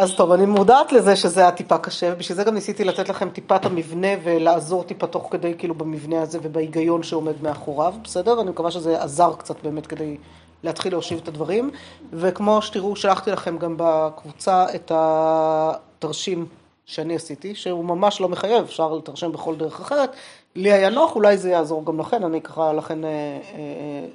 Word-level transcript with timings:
אז 0.00 0.14
טוב, 0.14 0.32
אני 0.32 0.46
מודעת 0.46 0.92
לזה 0.92 1.16
שזה 1.16 1.40
היה 1.40 1.52
טיפה 1.52 1.78
קשה, 1.78 2.10
ובשביל 2.12 2.36
זה 2.36 2.44
גם 2.44 2.54
ניסיתי 2.54 2.84
לתת 2.84 3.08
לכם 3.08 3.30
טיפה 3.30 3.56
את 3.56 3.64
המבנה 3.64 4.08
ולעזור 4.22 4.84
טיפה 4.84 5.06
תוך 5.06 5.28
כדי 5.30 5.54
כאילו 5.58 5.74
במבנה 5.74 6.22
הזה 6.22 6.38
ובהיגיון 6.42 7.02
שעומד 7.02 7.42
מאחוריו, 7.42 7.94
בסדר? 8.04 8.40
אני 8.40 8.50
מקווה 8.50 8.70
שזה 8.70 9.02
עזר 9.02 9.34
קצת 9.38 9.62
באמת 9.62 9.86
כדי 9.86 10.16
להתחיל 10.62 10.92
להושיב 10.92 11.20
את 11.22 11.28
הדברים, 11.28 11.70
וכמו 12.12 12.62
שתראו, 12.62 12.96
שלחתי 12.96 13.30
לכם 13.30 13.58
גם 13.58 13.74
בקבוצה 13.78 14.66
את 14.74 14.92
התרשים 14.94 16.46
שאני 16.86 17.16
עשיתי, 17.16 17.54
שהוא 17.54 17.84
ממש 17.84 18.20
לא 18.20 18.28
מחייב, 18.28 18.64
אפשר 18.64 18.94
לתרשם 18.94 19.32
בכל 19.32 19.56
דרך 19.56 19.80
אחרת. 19.80 20.10
לי 20.56 20.72
היה 20.72 20.90
נוח, 20.90 21.14
אולי 21.14 21.38
זה 21.38 21.50
יעזור 21.50 21.84
גם 21.84 22.00
לכן, 22.00 22.24
אני 22.24 22.40
ככה 22.40 22.72
לכן 22.72 23.04
אה, 23.04 23.10
אה, 23.54 24.06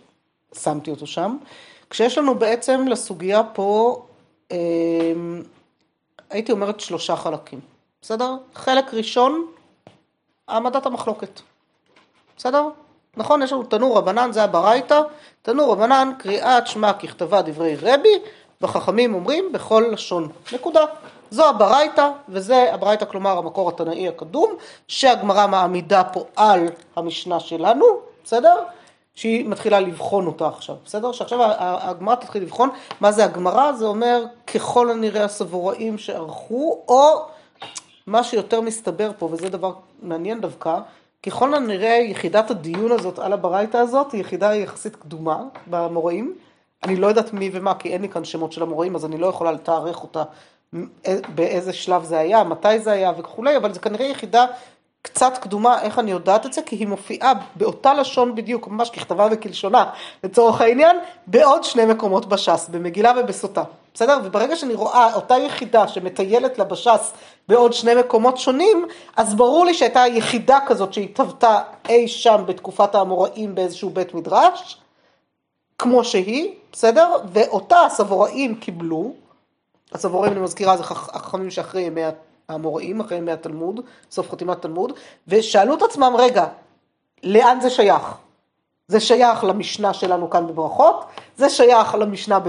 שמתי 0.59 0.91
אותו 0.91 1.07
שם. 1.07 1.37
כשיש 1.89 2.17
לנו 2.17 2.35
בעצם 2.35 2.87
לסוגיה 2.87 3.43
פה, 3.53 4.01
אה, 4.51 4.57
הייתי 6.29 6.51
אומרת 6.51 6.79
שלושה 6.79 7.15
חלקים, 7.15 7.59
בסדר? 8.01 8.35
חלק 8.55 8.93
ראשון, 8.93 9.47
העמדת 10.47 10.85
המחלוקת, 10.85 11.41
בסדר? 12.37 12.67
נכון, 13.17 13.41
יש 13.41 13.51
לנו 13.51 13.63
תנור 13.63 13.97
רבנן, 13.97 14.31
זה 14.31 14.43
הברייתא, 14.43 15.01
תנור 15.41 15.71
רבנן, 15.71 16.11
קריאת 16.19 16.67
שמע 16.67 16.93
ככתבה 16.93 17.41
דברי 17.41 17.75
רבי, 17.75 18.19
וחכמים 18.61 19.13
אומרים 19.13 19.51
בכל 19.51 19.85
לשון, 19.91 20.29
נקודה. 20.53 20.85
זו 21.31 21.49
הברייתא, 21.49 22.09
וזה 22.29 22.73
הברייתא 22.73 23.05
כלומר 23.05 23.37
המקור 23.37 23.69
התנאי 23.69 24.07
הקדום, 24.07 24.53
שהגמרא 24.87 25.47
מעמידה 25.47 26.03
פה 26.03 26.25
על 26.35 26.67
המשנה 26.95 27.39
שלנו, 27.39 27.85
בסדר? 28.23 28.55
שהיא 29.15 29.49
מתחילה 29.49 29.79
לבחון 29.79 30.27
אותה 30.27 30.47
עכשיו, 30.47 30.75
בסדר? 30.85 31.11
שעכשיו 31.11 31.39
הגמרא 31.59 32.15
תתחיל 32.15 32.43
לבחון 32.43 32.69
מה 33.01 33.11
זה 33.11 33.25
הגמרא, 33.25 33.71
זה 33.71 33.85
אומר 33.85 34.23
ככל 34.47 34.91
הנראה 34.91 35.23
הסבוראים 35.23 35.97
שערכו, 35.97 36.83
או 36.87 37.25
מה 38.07 38.23
שיותר 38.23 38.61
מסתבר 38.61 39.11
פה, 39.19 39.29
וזה 39.31 39.49
דבר 39.49 39.73
מעניין 40.01 40.41
דווקא, 40.41 40.77
ככל 41.25 41.53
הנראה 41.53 41.97
יחידת 42.01 42.51
הדיון 42.51 42.91
הזאת 42.91 43.19
על 43.19 43.33
הברייתא 43.33 43.77
הזאת 43.77 44.11
היא 44.11 44.21
יחידה 44.21 44.55
יחסית 44.55 44.95
קדומה 44.95 45.43
במוראים. 45.67 46.35
אני 46.83 46.95
לא 46.95 47.07
יודעת 47.07 47.33
מי 47.33 47.49
ומה, 47.53 47.75
כי 47.75 47.89
אין 47.89 48.01
לי 48.01 48.09
כאן 48.09 48.25
שמות 48.25 48.51
של 48.51 48.63
המוראים, 48.63 48.95
אז 48.95 49.05
אני 49.05 49.17
לא 49.17 49.27
יכולה 49.27 49.51
לתארך 49.51 50.03
אותה 50.03 50.23
באיזה 51.35 51.73
שלב 51.73 52.03
זה 52.03 52.17
היה, 52.17 52.43
מתי 52.43 52.79
זה 52.79 52.91
היה 52.91 53.11
וכולי, 53.17 53.57
אבל 53.57 53.73
זה 53.73 53.79
כנראה 53.79 54.05
יחידה 54.05 54.45
קצת 55.05 55.37
קדומה, 55.37 55.81
איך 55.81 55.99
אני 55.99 56.11
יודעת 56.11 56.45
את 56.45 56.53
זה? 56.53 56.61
כי 56.61 56.75
היא 56.75 56.87
מופיעה 56.87 57.33
באותה 57.55 57.93
לשון 57.93 58.35
בדיוק, 58.35 58.67
ממש 58.67 58.89
ככתבה 58.89 59.27
וכלשונה, 59.31 59.85
לצורך 60.23 60.61
העניין, 60.61 60.97
בעוד 61.27 61.63
שני 61.63 61.85
מקומות 61.85 62.25
בש"ס, 62.25 62.69
במגילה 62.71 63.13
ובסוטה, 63.17 63.63
בסדר? 63.93 64.19
וברגע 64.23 64.55
שאני 64.55 64.73
רואה 64.73 65.13
אותה 65.13 65.37
יחידה 65.37 65.87
שמטיילת 65.87 66.57
לה 66.57 66.63
בש"ס 66.65 67.13
בעוד 67.49 67.73
שני 67.73 67.95
מקומות 67.95 68.37
שונים, 68.37 68.87
אז 69.17 69.35
ברור 69.35 69.65
לי 69.65 69.73
שהייתה 69.73 70.03
יחידה 70.07 70.59
כזאת 70.67 70.93
שהתהוותה 70.93 71.59
אי 71.89 72.07
שם 72.07 72.43
בתקופת 72.45 72.95
האמוראים 72.95 73.55
באיזשהו 73.55 73.89
בית 73.89 74.13
מדרש, 74.13 74.77
כמו 75.77 76.03
שהיא, 76.03 76.51
בסדר? 76.71 77.15
ואותה 77.33 77.81
הסבוראים 77.81 78.55
קיבלו, 78.55 79.13
הסבוראים, 79.93 80.33
אני 80.33 80.41
מזכירה, 80.41 80.77
זה 80.77 80.83
החכמים 80.83 81.51
שאחרי 81.51 81.81
ימי 81.81 82.01
האמוראים, 82.49 83.01
אחרי 83.01 83.17
ימי 83.17 83.31
התלמוד, 83.31 83.79
סוף 84.11 84.31
חתימת 84.31 84.61
תלמוד, 84.61 84.93
ושאלו 85.27 85.73
את 85.73 85.81
עצמם, 85.81 86.13
רגע, 86.17 86.45
לאן 87.23 87.59
זה 87.61 87.69
שייך? 87.69 88.17
זה 88.87 88.99
שייך 88.99 89.43
למשנה 89.43 89.93
שלנו 89.93 90.29
כאן 90.29 90.47
בברכות, 90.47 91.05
זה 91.37 91.49
שייך 91.49 91.95
למשנה 91.95 92.39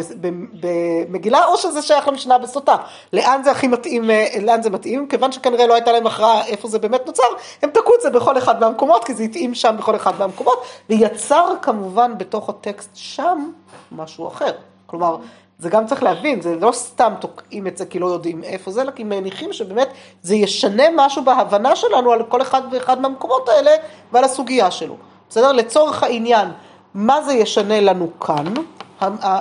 במגילה, 0.60 1.46
או 1.46 1.56
שזה 1.56 1.82
שייך 1.82 2.08
למשנה 2.08 2.38
בסוטה. 2.38 2.76
לאן 3.12 3.40
זה 3.44 3.50
הכי 3.50 3.68
מתאים, 3.68 4.10
אה, 4.10 4.26
לאן 4.42 4.62
זה 4.62 4.70
מתאים? 4.70 5.08
כיוון 5.08 5.32
שכנראה 5.32 5.66
לא 5.66 5.74
הייתה 5.74 5.92
להם 5.92 6.06
הכרעה 6.06 6.46
איפה 6.46 6.68
זה 6.68 6.78
באמת 6.78 7.06
נוצר, 7.06 7.22
הם 7.62 7.70
תקעו 7.70 7.94
את 7.96 8.00
זה 8.00 8.10
בכל 8.10 8.38
אחד 8.38 8.60
מהמקומות, 8.60 9.04
כי 9.04 9.14
זה 9.14 9.22
התאים 9.22 9.54
שם 9.54 9.76
בכל 9.78 9.96
אחד 9.96 10.12
מהמקומות, 10.18 10.64
ויצר 10.90 11.54
כמובן 11.62 12.18
בתוך 12.18 12.48
הטקסט 12.48 12.90
שם 12.94 13.50
משהו 13.92 14.28
אחר. 14.28 14.52
כלומר, 14.86 15.16
זה 15.58 15.70
גם 15.70 15.86
צריך 15.86 16.02
להבין, 16.02 16.40
זה 16.40 16.56
לא 16.60 16.72
סתם 16.72 17.12
תוקעים 17.20 17.66
את 17.66 17.76
זה 17.76 17.86
כי 17.86 17.98
לא 17.98 18.06
יודעים 18.06 18.44
איפה 18.44 18.70
זה, 18.70 18.82
אלא 18.82 18.90
כי 18.90 19.04
מניחים 19.04 19.52
שבאמת 19.52 19.88
זה 20.22 20.34
ישנה 20.34 20.82
משהו 20.96 21.24
בהבנה 21.24 21.76
שלנו 21.76 22.12
על 22.12 22.22
כל 22.22 22.42
אחד 22.42 22.62
ואחד 22.72 23.00
מהמקומות 23.00 23.48
האלה 23.48 23.70
ועל 24.12 24.24
הסוגיה 24.24 24.70
שלו. 24.70 24.96
בסדר? 25.28 25.52
לצורך 25.52 26.02
העניין, 26.02 26.48
מה 26.94 27.22
זה 27.22 27.32
ישנה 27.32 27.80
לנו 27.80 28.20
כאן? 28.20 28.54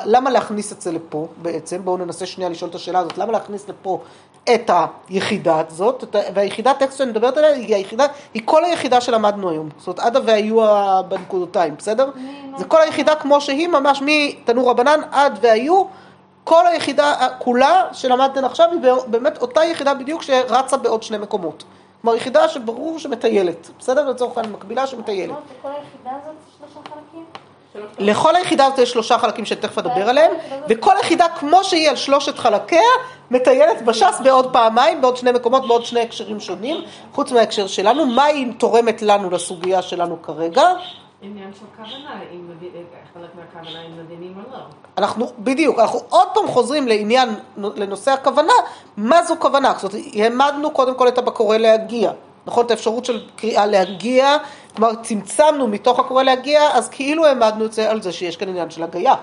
למה 0.06 0.30
להכניס 0.30 0.72
את 0.72 0.82
זה 0.82 0.92
לפה 0.92 1.28
בעצם? 1.42 1.82
בואו 1.84 1.98
ננסה 1.98 2.26
שנייה 2.26 2.50
לשאול 2.50 2.70
את 2.70 2.76
השאלה 2.76 3.00
הזאת, 3.00 3.18
למה 3.18 3.32
להכניס 3.32 3.70
לפה 3.70 4.00
את 4.54 4.72
היחידה 5.10 5.62
הזאת, 5.68 6.16
והיחידה 6.34 6.74
טקסט 6.74 6.98
שאני 6.98 7.12
מדברת 7.12 7.38
עליה 7.38 7.54
היא 7.54 7.76
היחידה, 7.76 8.06
היא 8.34 8.42
כל 8.46 8.66
היחידה 8.66 9.02
שלמדנו 9.02 9.50
היום, 9.50 9.70
זאת 9.78 9.88
אומרת 9.88 10.00
עדה 10.00 10.20
והיו 10.26 10.58
בנקודותיים, 11.08 11.76
בסדר? 11.76 12.10
זה 12.58 12.66
כל 12.66 12.82
היחידה 12.82 13.16
כמו 13.16 13.42
שהיא 13.42 13.68
ממש 13.68 14.02
מתנור 14.06 14.70
רבנן 14.70 15.00
עד 15.12 15.40
והיו 15.42 15.84
כל 16.44 16.68
היחידה 16.68 17.14
כולה 17.40 17.84
שלמדתם 17.92 18.46
עכשיו 18.46 18.70
היא 18.72 18.92
באמת 19.08 19.38
אותה 19.38 19.66
יחידה 19.66 19.94
בדיוק 19.94 20.22
שרצה 20.22 20.78
בעוד 20.78 21.04
שני 21.04 21.18
מקומות. 21.18 21.64
כלומר 22.02 22.18
יחידה 22.18 22.48
שברור 22.48 23.00
שמטיילת, 23.00 23.70
בסדר? 23.80 24.10
לצורך 24.10 24.38
העניין 24.38 24.56
מקבילה 24.56 24.88
שמטיילת. 24.88 25.36
לכל 25.60 25.70
היחידה 25.70 26.12
הזאת? 26.24 26.36
לכל 28.00 28.36
היחידה 28.36 28.66
הזאת 28.66 28.80
יש 28.80 28.92
שלושה 28.92 29.18
חלקים 29.18 29.46
שתכף 29.46 29.78
אדבר 29.78 30.10
עליהם, 30.10 30.32
וכל 30.70 30.94
יחידה 31.00 31.26
כמו 31.40 31.64
שהיא 31.64 31.90
על 31.90 31.96
שלושת 31.96 32.38
חלקיה, 32.38 32.80
מטיילת 33.32 33.82
בש"ס 33.82 34.22
בעוד 34.24 34.54
פעמיים, 34.54 35.02
בעוד 35.02 35.18
שני 35.18 35.32
מקומות, 35.32 35.68
בעוד 35.68 35.86
שני 35.86 36.02
הקשרים 36.02 36.40
שונים, 36.40 36.82
חוץ 37.14 37.32
מההקשר 37.32 37.68
שלנו, 37.68 38.06
מה 38.06 38.24
היא 38.24 38.48
תורמת 38.58 39.02
לנו 39.02 39.30
לסוגיה 39.30 39.82
שלנו 39.82 40.22
כרגע. 40.22 40.64
עניין 41.22 41.52
של 41.54 41.66
כוונה, 41.76 42.20
אם 42.32 42.48
חלק 43.14 43.30
מהכוונה 43.36 43.80
מבינים 43.98 44.34
או 44.38 44.52
לא. 44.52 44.58
אנחנו, 44.98 45.32
בדיוק, 45.40 45.80
אנחנו 45.80 46.00
עוד 46.10 46.28
פעם 46.34 46.48
חוזרים 46.48 46.88
לעניין, 46.88 47.30
לנושא 47.58 48.12
הכוונה, 48.12 48.54
מה 48.98 49.24
זו 49.24 49.36
כוונה? 49.40 49.74
זאת 49.78 49.94
אומרת, 49.94 50.08
העמדנו 50.16 50.72
קודם 50.72 50.96
כל 50.96 51.08
את 51.08 51.18
הבקורא 51.18 51.58
להגיע, 51.58 52.12
נכון? 52.46 52.66
את 52.66 52.72
האפשרות 52.72 53.06
של 53.06 53.26
קריאה 53.36 53.66
להגיע, 53.66 54.38
כלומר 54.76 54.96
צמצמנו 54.96 55.68
מתוך 55.68 56.00
הקורא 56.00 56.24
להגיע, 56.24 56.62
אז 56.74 56.90
כאילו 56.90 57.26
העמדנו 57.26 57.66
את 57.66 57.74
זה 57.74 57.92
על 57.92 58.02
זה 58.02 58.12
שיש 58.12 58.38
כאן 58.38 58.50
עניין 58.50 58.70
של 58.70 58.84
הגייה. 58.84 59.16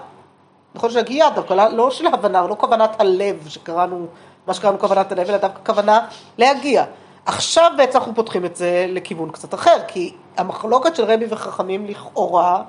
נכון 0.75 0.91
של 0.91 0.99
הגייה, 0.99 1.31
דווקא 1.31 1.55
לא, 1.55 1.69
לא 1.69 1.91
של 1.91 2.07
הבנה, 2.07 2.47
לא 2.47 2.55
כוונת 2.55 3.01
הלב 3.01 3.49
שקראנו, 3.49 4.07
מה 4.47 4.55
שקראנו 4.55 4.79
כוונת 4.79 5.13
הלב, 5.13 5.29
אלא 5.29 5.37
דווקא 5.37 5.61
כוונה 5.73 6.07
להגיע. 6.39 6.85
עכשיו 7.27 7.71
בעצם 7.77 7.99
אנחנו 7.99 8.15
פותחים 8.15 8.45
את 8.45 8.57
זה 8.57 8.87
לכיוון 8.89 9.31
קצת 9.31 9.55
אחר, 9.55 9.77
כי 9.89 10.15
המחלוקת 10.37 10.97
של 10.97 11.05
רבי 11.05 11.25
וחכמים 11.29 11.87
לכאורה 11.87 12.63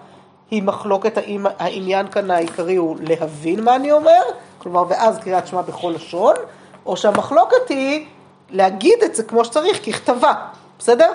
היא 0.52 0.64
מחלוקת 0.64 1.18
האם 1.18 1.46
העניין 1.60 2.08
כאן 2.08 2.32
העיקרי 2.32 2.76
הוא 2.76 2.98
להבין 3.00 3.64
מה 3.64 3.76
אני 3.76 3.92
אומר, 3.92 4.22
כלומר 4.58 4.84
ואז 4.90 5.20
קריאת 5.20 5.48
שמע 5.48 5.62
בכל 5.62 5.94
לשון, 5.96 6.36
או 6.86 6.98
שהמחלוקת 6.98 7.70
היא 7.70 8.06
להגיד 8.50 9.04
את 9.04 9.16
זה 9.16 9.24
כמו 9.24 9.46
שצריך, 9.46 9.86
ככתבה, 9.86 10.34
בסדר? 10.80 11.12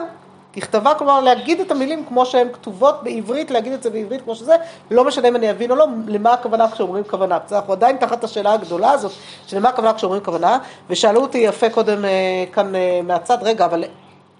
ככתבה, 0.56 0.94
כלומר 0.94 1.20
להגיד 1.20 1.60
את 1.60 1.70
המילים 1.70 2.04
כמו 2.04 2.26
שהן 2.26 2.48
כתובות 2.52 3.02
בעברית, 3.02 3.50
להגיד 3.50 3.72
את 3.72 3.82
זה 3.82 3.90
בעברית 3.90 4.22
כמו 4.22 4.34
שזה, 4.34 4.56
לא 4.90 5.04
משנה 5.04 5.28
אם 5.28 5.36
אני 5.36 5.50
אבין 5.50 5.70
או 5.70 5.76
לא, 5.76 5.86
למה 6.06 6.32
הכוונה 6.32 6.70
כשאומרים 6.70 7.04
כוונה. 7.04 7.38
בסדר, 7.38 7.58
אנחנו 7.58 7.72
עדיין 7.72 7.96
תחת 7.96 8.24
השאלה 8.24 8.52
הגדולה 8.52 8.90
הזאת, 8.90 9.12
של 9.46 9.56
למה 9.56 9.68
הכוונה 9.68 9.94
כשאומרים 9.94 10.22
כוונה, 10.24 10.58
ושאלו 10.90 11.20
אותי 11.20 11.38
יפה 11.38 11.70
קודם 11.70 12.04
אה, 12.04 12.44
כאן 12.52 12.74
אה, 12.74 13.00
מהצד, 13.04 13.38
רגע, 13.42 13.64
אבל 13.64 13.84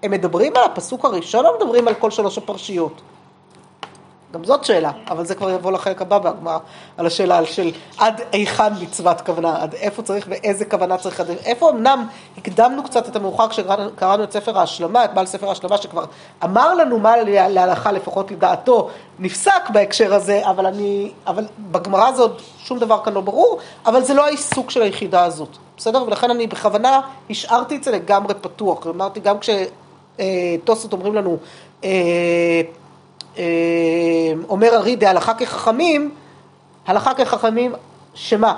הם 0.03 0.11
מדברים 0.11 0.53
על 0.55 0.63
הפסוק 0.63 1.05
הראשון 1.05 1.45
או 1.45 1.55
מדברים 1.57 1.87
על 1.87 1.93
כל 1.93 2.11
שלוש 2.11 2.37
הפרשיות? 2.37 3.01
גם 4.33 4.43
זאת 4.43 4.63
שאלה, 4.65 4.91
אבל 5.07 5.25
זה 5.25 5.35
כבר 5.35 5.49
יבוא 5.49 5.71
לחלק 5.71 6.01
הבא 6.01 6.17
בהגמרא, 6.17 6.57
על 6.97 7.05
השאלה 7.05 7.45
של 7.45 7.71
עד 7.97 8.21
היכן 8.31 8.73
מצוות 8.81 9.21
כוונה, 9.21 9.61
עד 9.61 9.73
איפה 9.73 10.01
צריך 10.01 10.25
ואיזה 10.29 10.65
כוונה 10.65 10.97
צריך, 10.97 11.19
עד 11.19 11.29
איפה 11.29 11.69
אמנם 11.69 12.07
הקדמנו 12.37 12.83
קצת 12.83 13.09
את 13.09 13.15
המאוחר 13.15 13.49
כשקראנו 13.49 14.23
את 14.23 14.31
ספר 14.31 14.59
ההשלמה, 14.59 15.05
את 15.05 15.13
בעל 15.13 15.25
ספר 15.25 15.49
ההשלמה 15.49 15.77
שכבר 15.77 16.05
אמר 16.43 16.73
לנו 16.73 16.99
מה 16.99 17.15
להלכה 17.23 17.91
לפחות 17.91 18.31
לדעתו 18.31 18.89
נפסק 19.19 19.69
בהקשר 19.73 20.13
הזה, 20.13 20.49
אבל 20.49 20.65
אני, 20.65 21.11
אבל 21.27 21.45
בגמרא 21.59 22.11
זה 22.11 22.21
עוד 22.21 22.41
שום 22.57 22.79
דבר 22.79 23.03
כאן 23.03 23.13
לא 23.13 23.21
ברור, 23.21 23.59
אבל 23.85 24.03
זה 24.03 24.13
לא 24.13 24.25
העיסוק 24.25 24.71
של 24.71 24.81
היחידה 24.81 25.23
הזאת, 25.23 25.57
בסדר? 25.77 26.03
ולכן 26.03 26.29
אני 26.31 26.47
בכוונה 26.47 27.01
השארתי 27.29 27.75
את 27.75 27.83
זה 27.83 27.91
לגמרי 27.91 28.33
פתוח, 28.33 28.87
אמרתי 28.87 29.19
גם 29.19 29.37
כשטוסות 29.39 30.93
אומרים 30.93 31.15
לנו 31.15 31.37
אה, 31.83 31.89
אה, 31.89 32.61
אומר 34.49 34.75
ארי 34.75 34.95
דהלכה 34.95 35.33
כחכמים, 35.33 36.15
הלכה 36.87 37.13
כחכמים 37.13 37.73
שמה? 38.13 38.57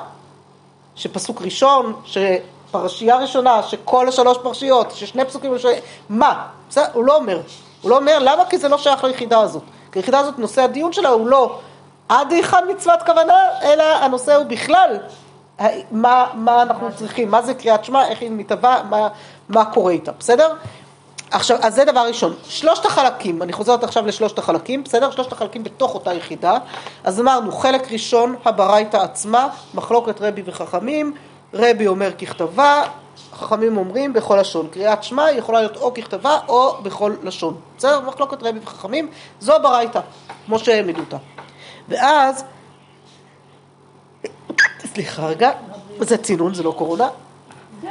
שפסוק 0.96 1.42
ראשון, 1.42 1.94
שפרשייה 2.06 3.18
ראשונה, 3.18 3.64
שכל 3.64 4.08
השלוש 4.08 4.38
פרשיות, 4.44 4.92
ששני 4.92 5.26
פסוקים 5.26 5.54
ראשונים, 5.54 5.80
מה? 6.10 6.48
בסדר? 6.70 6.86
הוא 6.94 7.06
לא 7.06 7.16
אומר. 7.16 7.42
הוא 7.82 7.92
לא 7.92 7.98
אומר, 7.98 8.18
למה? 8.20 8.46
כי 8.46 8.58
זה 8.58 8.70
לא 8.70 8.78
שייך 8.78 9.04
ליחידה 9.04 9.40
הזאת. 9.40 9.64
כי 9.92 10.00
היחידה 10.00 10.20
הזאת, 10.20 10.40
נושא 10.40 10.62
הדיון 10.62 10.94
שלה 10.94 11.10
הוא 11.10 11.28
לא 11.28 11.60
עד 12.10 12.32
היכן 12.32 12.64
מצוות 12.70 13.04
כוונה, 13.06 13.44
אלא 13.62 13.84
הנושא 13.84 14.36
הוא 14.36 14.46
בכלל 14.46 14.98
מה, 15.92 16.26
מה 16.34 16.62
אנחנו 16.62 16.90
צריכים, 16.96 17.32
מה 17.32 17.42
זה 17.42 17.54
קריאת 17.54 17.86
שמע, 17.86 18.08
איך 18.08 18.22
היא 18.22 18.32
מתהווה, 18.32 18.84
מה, 18.90 19.08
מה 19.50 19.66
קורה 19.66 19.92
איתה, 19.92 20.12
בסדר? 20.20 20.54
עכשיו, 21.32 21.58
אז 21.62 21.76
זה 21.76 21.86
דבר 21.86 22.00
ראשון. 22.08 22.34
שלושת 22.48 22.86
החלקים, 22.86 23.42
אני 23.42 23.54
חוזרת 23.54 23.84
עכשיו 23.84 24.08
לשלושת 24.08 24.40
החלקים, 24.40 24.84
בסדר? 24.84 25.12
שלושת 25.12 25.32
החלקים 25.32 25.64
בתוך 25.64 25.94
אותה 25.94 26.14
יחידה. 26.14 26.58
אז 27.04 27.20
אמרנו, 27.20 27.52
חלק 27.52 27.92
ראשון, 27.92 28.36
הברייתא 28.46 28.98
עצמה, 28.98 29.48
מחלוקת 29.74 30.22
רבי 30.22 30.42
וחכמים, 30.46 31.14
רבי 31.54 31.88
אומר 31.88 32.12
ככתבה, 32.12 32.84
חכמים 33.34 33.78
אומרים 33.78 34.14
בכל 34.14 34.38
לשון. 34.40 34.68
קריאת 34.68 35.04
שמע 35.04 35.32
יכולה 35.32 35.60
להיות 35.60 35.78
או 35.78 35.94
ככתבה 35.94 36.40
או 36.48 36.78
בכל 36.84 37.14
לשון. 37.24 37.58
בסדר? 37.78 38.02
מחלוקת 38.02 38.44
רבי 38.44 38.60
וחכמים, 38.64 39.08
זו 39.40 39.56
הברייתא, 39.56 40.00
כמו 40.46 40.60
שהם 40.60 40.76
העמידו 40.76 41.00
אותה. 41.00 41.18
ואז, 41.90 42.44
סליחה 44.94 45.28
רגע, 45.28 45.52
זה 46.00 46.18
צינון, 46.18 46.54
זה 46.54 46.64
לא 46.64 46.74
קורונה. 46.78 47.08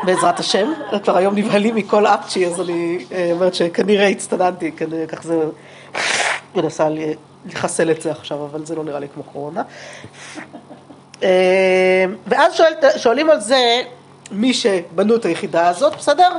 בעזרת 0.04 0.40
השם, 0.40 0.72
כבר 1.04 1.16
היום 1.16 1.34
נבהלים 1.34 1.74
מכל 1.74 2.06
אפצ'י, 2.06 2.46
אז 2.46 2.60
אני 2.60 3.04
אה, 3.12 3.28
אומרת 3.32 3.54
שכנראה 3.54 4.08
הצטננתי, 4.08 4.72
כנראה 4.72 5.06
כך 5.06 5.22
זה, 5.22 5.40
מנסה 6.54 6.88
לחסל 7.46 7.90
את 7.90 8.02
זה 8.02 8.10
עכשיו, 8.10 8.44
אבל 8.44 8.66
זה 8.66 8.74
לא 8.74 8.84
נראה 8.84 8.98
לי 9.00 9.06
כמו 9.14 9.22
קורונה. 9.22 9.62
אה, 11.22 12.04
ואז 12.26 12.54
שואל, 12.54 12.72
שואלים 12.96 13.30
על 13.30 13.40
זה 13.40 13.82
מי 14.30 14.54
שבנו 14.54 15.16
את 15.16 15.24
היחידה 15.24 15.68
הזאת, 15.68 15.96
בסדר? 15.96 16.30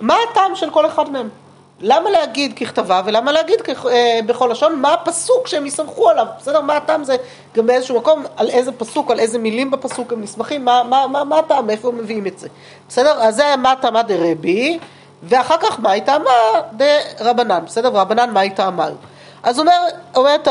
מה 0.00 0.16
הטעם 0.30 0.54
של 0.54 0.70
כל 0.70 0.86
אחד 0.86 1.10
מהם? 1.10 1.28
למה 1.80 2.10
להגיד 2.10 2.58
ככתבה 2.58 3.02
ולמה 3.04 3.32
להגיד 3.32 3.60
כ... 3.64 3.86
אה, 3.86 4.20
בכל 4.26 4.48
לשון? 4.52 4.80
מה 4.80 4.92
הפסוק 4.92 5.46
שהם 5.46 5.66
יסמכו 5.66 6.08
עליו? 6.08 6.26
בסדר? 6.38 6.60
מה 6.60 6.76
הטעם 6.76 7.04
זה 7.04 7.16
גם 7.56 7.66
באיזשהו 7.66 7.96
מקום, 7.96 8.24
על 8.36 8.50
איזה 8.50 8.72
פסוק, 8.72 9.10
על 9.10 9.20
איזה 9.20 9.38
מילים 9.38 9.70
בפסוק 9.70 10.12
הם 10.12 10.22
נסמכים, 10.22 10.64
מה, 10.64 10.82
מה, 10.82 11.06
מה, 11.06 11.24
מה 11.24 11.38
הטעם, 11.38 11.66
מאיפה 11.66 11.88
הם 11.88 11.98
מביאים 11.98 12.26
את 12.26 12.38
זה? 12.38 12.48
בסדר? 12.88 13.22
אז 13.22 13.36
זה 13.36 13.56
מה 13.58 13.74
טעמה 13.80 14.02
דרבי, 14.02 14.78
ואחר 15.22 15.56
כך 15.56 15.80
מה 15.80 16.00
טעמה 16.00 16.30
דרבנן, 16.72 17.60
בסדר? 17.66 17.90
ורבנן 17.94 18.30
מה 18.30 18.50
טעמה? 18.50 18.88
אז 19.42 19.58
אומר, 19.58 19.78
אומרת 20.16 20.48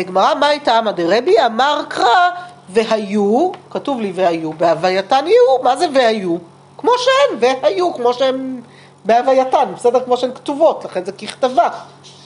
הגמרא, 0.00 0.34
מה 0.34 0.48
טעמה 0.64 0.92
דרבי? 0.92 1.34
אמר 1.46 1.82
קרא 1.88 2.30
והיו, 2.68 3.50
כתוב 3.70 4.00
לי 4.00 4.12
והיו, 4.14 4.52
בהווייתן 4.52 5.24
יהיו, 5.26 5.62
מה 5.62 5.76
זה 5.76 5.86
והיו? 5.94 6.36
כמו 6.78 6.92
שהן, 6.98 7.38
והיו, 7.40 7.94
כמו 7.94 8.14
שהן 8.14 8.60
בהווייתן, 9.06 9.68
בסדר? 9.74 10.04
כמו 10.04 10.16
שהן 10.16 10.30
כתובות, 10.34 10.84
לכן 10.84 11.04
זה 11.04 11.12
ככתבה, 11.12 11.68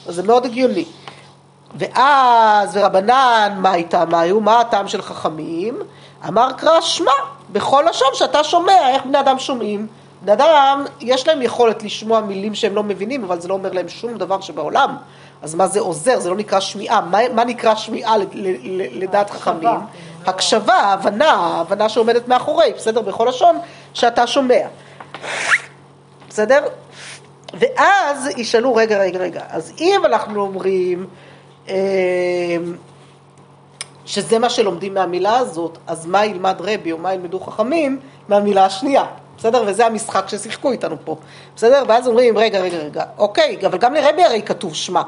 אז 0.07 0.15
זה 0.15 0.23
מאוד 0.23 0.45
הגיוני. 0.45 0.85
ואז, 1.75 2.77
ורבנן, 2.77 3.57
מה 3.57 3.71
הייתה, 3.71 4.05
מה 4.05 4.19
היו, 4.19 4.39
מה 4.39 4.59
הטעם 4.59 4.87
של 4.87 5.01
חכמים? 5.01 5.79
אמר 6.27 6.51
קרא 6.51 6.81
שמע, 6.81 7.11
בכל 7.49 7.85
לשון 7.89 8.07
שאתה 8.13 8.43
שומע, 8.43 8.89
איך 8.89 9.05
בני 9.05 9.19
אדם 9.19 9.39
שומעים? 9.39 9.87
בני 10.21 10.33
אדם, 10.33 10.85
יש 10.99 11.27
להם 11.27 11.41
יכולת 11.41 11.83
לשמוע 11.83 12.21
מילים 12.21 12.55
שהם 12.55 12.75
לא 12.75 12.83
מבינים, 12.83 13.23
אבל 13.23 13.41
זה 13.41 13.47
לא 13.47 13.53
אומר 13.53 13.71
להם 13.71 13.89
שום 13.89 14.17
דבר 14.17 14.41
שבעולם. 14.41 14.97
אז 15.41 15.55
מה 15.55 15.67
זה 15.67 15.79
עוזר? 15.79 16.19
זה 16.19 16.29
לא 16.29 16.35
נקרא 16.35 16.59
שמיעה. 16.59 17.01
מה, 17.01 17.17
מה 17.33 17.43
נקרא 17.43 17.75
שמיעה 17.75 18.15
לדעת 18.93 19.29
חכמים? 19.29 19.79
הקשבה, 20.25 20.75
הבנה, 20.75 21.31
הבנה 21.31 21.89
שעומדת 21.89 22.27
מאחורי, 22.27 22.73
בסדר? 22.75 23.01
בכל 23.01 23.25
לשון 23.29 23.59
שאתה 23.93 24.27
שומע. 24.27 24.61
בסדר? 26.31 26.63
ואז 27.53 28.29
ישאלו, 28.37 28.75
רגע, 28.75 28.97
רגע, 28.99 29.19
רגע, 29.19 29.41
אז 29.49 29.73
אם 29.79 30.01
אנחנו 30.05 30.41
אומרים 30.41 31.05
אה, 31.69 31.75
שזה 34.05 34.39
מה 34.39 34.49
שלומדים 34.49 34.93
מהמילה 34.93 35.37
הזאת, 35.37 35.77
אז 35.87 36.05
מה 36.05 36.25
ילמד 36.25 36.55
רבי 36.59 36.91
או 36.91 36.97
מה 36.97 37.13
ילמדו 37.13 37.39
חכמים 37.39 37.99
מהמילה 38.29 38.65
השנייה? 38.65 39.05
בסדר? 39.37 39.63
וזה 39.67 39.85
המשחק 39.85 40.23
ששיחקו 40.27 40.71
איתנו 40.71 40.95
פה. 41.05 41.15
בסדר? 41.55 41.83
ואז 41.87 42.07
אומרים, 42.07 42.37
רגע, 42.37 42.59
רגע, 42.59 42.77
רגע, 42.77 43.03
אוקיי, 43.17 43.57
אבל 43.65 43.77
גם 43.77 43.93
לרבי 43.93 44.23
הרי 44.23 44.41
כתוב 44.41 44.75
שמע. 44.75 45.01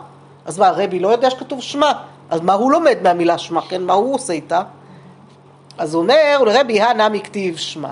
אז 0.45 0.59
מה, 0.59 0.71
רבי 0.71 0.99
לא 0.99 1.07
יודע 1.07 1.29
שכתוב 1.29 1.61
שמע? 1.61 1.91
אז 2.29 2.41
מה 2.41 2.53
הוא 2.53 2.71
לומד 2.71 2.97
מהמילה 3.03 3.37
שמע, 3.37 3.61
כן? 3.61 3.83
מה 3.83 3.93
הוא 3.93 4.15
עושה 4.15 4.33
איתה? 4.33 4.61
אז 5.77 5.93
הוא 5.93 6.03
אומר, 6.03 6.39
ולרבי 6.41 6.81
הנמי 6.81 7.21
כתיב 7.21 7.57
שמע, 7.57 7.91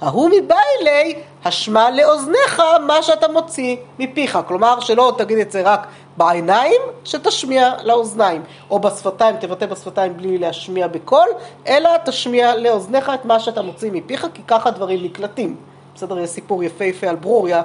ההוא 0.00 0.28
מבעילי 0.28 1.14
השמע 1.44 1.90
לאוזניך 1.90 2.62
מה 2.86 3.02
שאתה 3.02 3.28
מוציא 3.28 3.76
מפיך. 3.98 4.38
כלומר, 4.48 4.80
שלא 4.80 5.14
תגיד 5.18 5.38
את 5.38 5.52
זה 5.52 5.62
רק 5.62 5.86
בעיניים, 6.16 6.80
שתשמיע 7.04 7.72
לאוזניים. 7.84 8.42
או 8.70 8.78
בשפתיים, 8.78 9.36
תבטא 9.36 9.66
בשפתיים 9.66 10.16
בלי 10.16 10.38
להשמיע 10.38 10.86
בקול, 10.86 11.28
אלא 11.66 11.90
תשמיע 12.04 12.56
לאוזניך 12.56 13.10
את 13.14 13.24
מה 13.24 13.40
שאתה 13.40 13.62
מוציא 13.62 13.90
מפיך, 13.92 14.26
כי 14.34 14.42
ככה 14.48 14.70
דברים 14.70 15.04
נקלטים. 15.04 15.56
בסדר, 15.94 16.18
יש 16.18 16.30
סיפור 16.30 16.64
יפהפה 16.64 17.08
על 17.08 17.16
ברוריה, 17.16 17.62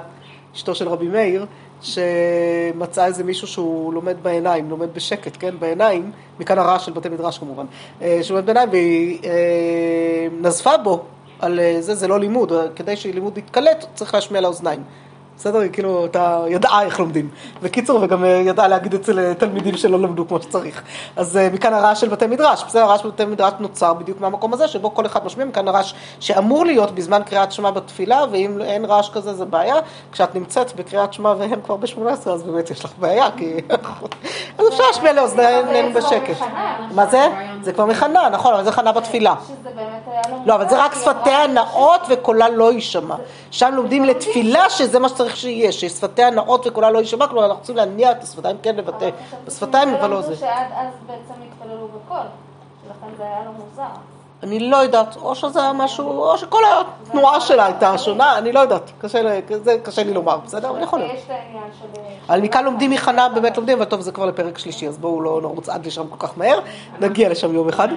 אשתו 0.54 0.74
של 0.74 0.88
רבי 0.88 1.08
מאיר, 1.08 1.46
שמצא 1.82 3.04
איזה 3.04 3.24
מישהו 3.24 3.46
שהוא 3.46 3.94
לומד 3.94 4.16
בעיניים, 4.22 4.70
לומד 4.70 4.94
בשקט, 4.94 5.36
כן, 5.38 5.54
בעיניים, 5.58 6.10
מכאן 6.40 6.58
הרעש 6.58 6.86
של 6.86 6.92
בתי 6.92 7.08
מדרש 7.08 7.38
כמובן, 7.38 7.66
אה, 8.02 8.18
שהוא 8.22 8.34
לומד 8.34 8.46
בעיניים 8.46 8.68
והיא 8.70 9.18
אה, 9.24 10.28
נזפה 10.40 10.76
בו 10.76 11.04
על 11.40 11.60
אה, 11.60 11.76
זה, 11.80 11.94
זה 11.94 12.08
לא 12.08 12.20
לימוד, 12.20 12.52
כדי 12.76 12.96
שלימוד 12.96 13.38
יתקלט 13.38 13.86
צריך 13.94 14.14
להשמיע 14.14 14.40
לאוזניים. 14.40 14.82
בסדר? 15.42 15.60
כאילו, 15.72 16.06
אתה 16.06 16.44
ידעה 16.48 16.82
איך 16.82 17.00
לומדים. 17.00 17.28
בקיצור, 17.62 17.98
וגם 18.02 18.24
אה, 18.24 18.28
ידעה 18.28 18.68
להגיד 18.68 18.94
את 18.94 19.04
זה 19.04 19.12
לתלמידים 19.12 19.76
שלא 19.76 20.00
למדו 20.00 20.28
כמו 20.28 20.42
שצריך. 20.42 20.82
אז 21.16 21.36
אה, 21.36 21.48
מכאן 21.52 21.74
הרעש 21.74 22.00
של 22.00 22.08
בתי 22.08 22.26
מדרש. 22.26 22.64
בסדר, 22.64 22.82
הרעש 22.82 23.00
של 23.02 23.08
בתי 23.08 23.24
מדרש 23.24 23.52
נוצר 23.58 23.94
בדיוק 23.94 24.20
מהמקום 24.20 24.52
הזה, 24.52 24.68
שבו 24.68 24.94
כל 24.94 25.06
אחד 25.06 25.24
משמיע, 25.24 25.46
מכאן 25.46 25.68
הרעש 25.68 25.94
שאמור 26.20 26.66
להיות 26.66 26.90
בזמן 26.90 27.22
קריאת 27.26 27.52
שמע 27.52 27.70
בתפילה, 27.70 28.24
ואם 28.30 28.60
אין 28.60 28.84
רעש 28.84 29.10
כזה 29.10 29.34
זה 29.34 29.44
בעיה. 29.44 29.76
כשאת 30.12 30.34
נמצאת 30.34 30.76
בקריאת 30.76 31.12
שמע 31.12 31.34
והם 31.38 31.60
כבר 31.64 31.76
ב-18, 31.76 32.30
אז 32.30 32.42
באמת 32.42 32.70
יש 32.70 32.84
לך 32.84 32.92
בעיה, 32.98 33.26
כי... 33.36 33.54
אז 34.58 34.68
אפשר 34.68 34.84
להשמיע 34.86 35.12
לאוזניהם 35.12 35.94
בשקט. 35.94 36.36
מה 36.94 37.06
זה? 37.06 37.28
זה 37.62 37.72
כבר 37.72 37.86
מכנה, 37.86 38.28
נכון, 38.28 38.54
אבל 38.54 38.64
זה 38.64 38.72
חנה 38.72 38.92
בתפילה. 38.92 39.34
לא, 40.46 40.54
אבל 40.54 40.68
זה 40.68 40.84
רק 40.84 40.94
שפתיה 40.94 41.46
נאות 41.46 42.00
וקולה 42.08 42.48
לא 42.48 42.72
יישמע. 42.72 43.14
שם 43.50 43.72
לומדים 43.74 44.04
לתפילה 44.04 44.70
שזה 44.70 44.98
מה 44.98 45.08
שצריך 45.08 45.31
שיהיה, 45.36 45.72
ששפתיה 45.72 46.30
נאות 46.30 46.66
וקולה 46.66 46.90
לא 46.90 46.98
יישמע, 46.98 47.26
כלומר 47.26 47.44
אנחנו 47.44 47.58
רוצים 47.58 47.76
להניע 47.76 48.10
את 48.10 48.22
השפתיים, 48.22 48.56
כן 48.62 48.76
לבטא 48.76 49.10
בשפתיים, 49.46 49.94
אבל 49.94 50.10
לא 50.10 50.22
זה. 50.22 50.36
שעד 50.36 50.66
אז 50.76 50.94
בעצם 51.06 51.34
התפללו 51.46 51.88
בקול, 51.88 52.26
ולכן 52.86 53.16
זה 53.16 53.22
היה 53.22 53.44
לו 53.44 53.50
מוזר. 53.52 54.00
אני 54.42 54.60
לא 54.60 54.76
יודעת, 54.76 55.16
או 55.16 55.34
שזה 55.34 55.62
היה 55.62 55.72
משהו, 55.72 56.22
או 56.22 56.38
שכל 56.38 56.62
התנועה 57.04 57.40
שלה 57.40 57.66
הייתה 57.66 57.98
שונה, 57.98 58.38
אני 58.38 58.52
לא 58.52 58.60
יודעת, 58.60 58.90
קשה, 58.98 59.40
זה 59.62 59.76
קשה 59.82 60.02
לי 60.02 60.14
לומר, 60.14 60.36
בסדר? 60.36 60.70
אבל 60.70 60.82
יכול 60.82 60.98
להיות. 60.98 61.12
על 62.28 62.40
מכאן 62.40 62.64
לומדים 62.64 62.90
מחנה, 62.90 63.28
באמת 63.28 63.56
לומדים, 63.56 63.76
אבל 63.76 63.84
טוב, 63.84 64.00
זה 64.00 64.12
כבר 64.12 64.26
לפרק 64.26 64.58
שלישי, 64.58 64.88
אז 64.88 64.98
בואו 64.98 65.20
לא 65.20 65.40
נרוץ 65.42 65.68
עד 65.68 65.86
לשם 65.86 66.08
כל 66.08 66.26
כך 66.26 66.38
מהר, 66.38 66.58
נגיע 67.00 67.28
לשם 67.28 67.54
יום 67.54 67.68
אחד. 67.68 67.88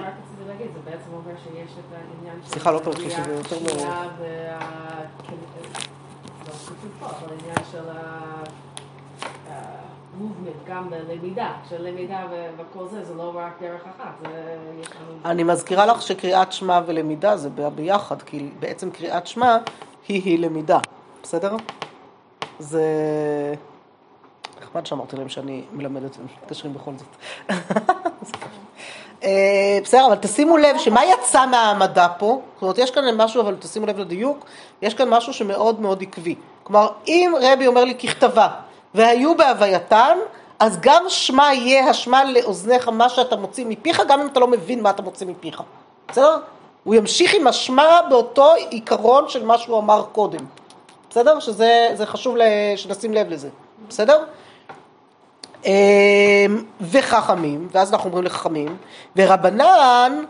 סליחה, 2.46 2.70
לא 2.70 2.78
פרק 2.78 2.98
שלישי, 2.98 3.22
זה 3.24 3.32
יותר 3.34 3.56
מאוחר. 3.62 3.88
אבל 7.02 7.30
העניין 7.30 7.64
של 7.72 7.88
ה-movement, 9.48 10.70
גם 10.70 10.90
בלמידה, 10.90 11.52
שלמידה 11.68 12.26
ו- 12.30 12.50
וכל 12.56 12.88
זה, 12.88 13.04
זה 13.04 13.14
לא 13.14 13.32
רק 13.34 13.52
דרך 13.60 13.82
אחת. 13.96 14.30
אני 15.24 15.42
מזכירה 15.42 15.86
לך 15.86 16.02
שקריאת 16.02 16.52
שמע 16.52 16.80
ולמידה 16.86 17.36
זה 17.36 17.50
ביחד, 17.50 18.22
כי 18.22 18.50
בעצם 18.58 18.90
קריאת 18.90 19.26
שמע 19.26 19.56
היא-היא 20.08 20.38
למידה, 20.38 20.78
בסדר? 21.22 21.56
זה... 22.58 22.84
נחמד 24.62 24.86
שאמרתי 24.86 25.16
להם 25.16 25.28
שאני 25.28 25.62
מלמדת 25.72 26.16
והם 26.16 26.26
מתקשרים 26.42 26.74
בכל 26.74 26.92
זאת. 26.96 27.16
אה, 29.22 29.78
בסדר, 29.82 30.06
אבל 30.06 30.16
תשימו 30.16 30.56
לב 30.56 30.78
שמה 30.78 31.00
יצא 31.04 31.46
מהעמדה 31.46 32.08
פה, 32.18 32.40
זאת 32.54 32.62
אומרת 32.62 32.78
יש 32.78 32.90
כאן 32.90 33.02
משהו, 33.16 33.42
אבל 33.42 33.56
תשימו 33.58 33.86
לב 33.86 33.98
לדיוק, 33.98 34.46
יש 34.82 34.94
כאן 34.94 35.08
משהו 35.08 35.32
שמאוד 35.32 35.80
מאוד 35.80 36.02
עקבי. 36.02 36.34
כלומר, 36.66 36.88
אם 37.06 37.34
רבי 37.42 37.66
אומר 37.66 37.84
לי 37.84 37.94
ככתבה, 37.94 38.48
והיו 38.94 39.36
בהווייתן, 39.36 40.18
אז 40.58 40.78
גם 40.80 41.04
שמע 41.08 41.52
יהיה 41.52 41.90
השמע 41.90 42.24
לאוזניך 42.24 42.88
מה 42.88 43.08
שאתה 43.08 43.36
מוציא 43.36 43.66
מפיך, 43.68 44.02
גם 44.08 44.20
אם 44.20 44.26
אתה 44.26 44.40
לא 44.40 44.46
מבין 44.46 44.82
מה 44.82 44.90
אתה 44.90 45.02
מוציא 45.02 45.26
מפיך. 45.26 45.62
בסדר? 46.08 46.36
הוא 46.84 46.94
ימשיך 46.94 47.34
עם 47.34 47.46
השמע 47.46 48.00
באותו 48.08 48.52
עיקרון 48.70 49.28
של 49.28 49.44
מה 49.44 49.58
שהוא 49.58 49.78
אמר 49.78 50.04
קודם. 50.12 50.44
בסדר? 51.10 51.40
שזה 51.40 51.88
זה 51.94 52.06
חשוב 52.06 52.36
שנשים 52.76 53.14
לב 53.14 53.30
לזה. 53.30 53.48
בסדר? 53.88 54.24
אמ, 55.64 55.72
וחכמים, 56.80 57.68
ואז 57.72 57.92
אנחנו 57.92 58.08
אומרים 58.08 58.24
לחכמים, 58.24 58.76
ורבנן, 59.16 60.24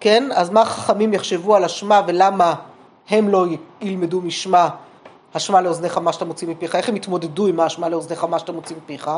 כן, 0.00 0.24
אז 0.34 0.50
מה 0.50 0.64
חכמים 0.64 1.14
יחשבו 1.14 1.56
על 1.56 1.64
השמע 1.64 2.00
ולמה 2.06 2.54
הם 3.10 3.28
לא 3.28 3.44
ילמדו 3.80 4.20
משמע 4.20 4.68
השמע 5.36 5.60
לאוזניך 5.60 5.98
מה 5.98 6.12
שאתה 6.12 6.24
מוציא 6.24 6.48
מפיך, 6.48 6.76
איך 6.76 6.88
הם 6.88 6.94
התמודדו 6.94 7.46
עם 7.46 7.60
האשמה 7.60 7.88
לאוזניך 7.88 8.24
מה 8.24 8.38
שאתה 8.38 8.52
מוציא 8.52 8.76
מפיך, 8.76 9.10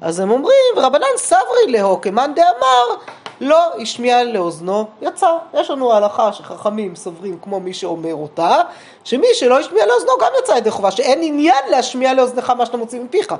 אז 0.00 0.20
הם 0.20 0.30
אומרים, 0.30 0.74
רבנן 0.76 1.06
סברי 1.16 1.66
לאו 1.68 2.00
כמאן 2.00 2.32
דאמר, 2.34 3.02
לא 3.40 3.58
השמיע 3.82 4.24
לאוזנו, 4.24 4.86
יצא. 5.02 5.36
יש 5.54 5.70
לנו 5.70 5.92
הלכה 5.92 6.32
שחכמים 6.32 6.96
סוברים 6.96 7.38
כמו 7.42 7.60
מי 7.60 7.74
שאומר 7.74 8.14
אותה, 8.14 8.60
שמי 9.04 9.26
שלא 9.34 9.58
השמיע 9.58 9.86
לאוזנו 9.86 10.10
גם 10.20 10.30
יצא 10.42 10.52
ידי 10.52 10.70
חובה, 10.70 10.90
שאין 10.90 11.18
עניין 11.22 11.64
להשמיע 11.70 12.14
לאוזניך 12.14 12.50
מה 12.50 12.66
שאתה 12.66 12.76
מוציא 12.76 13.00
מפיך, 13.00 13.34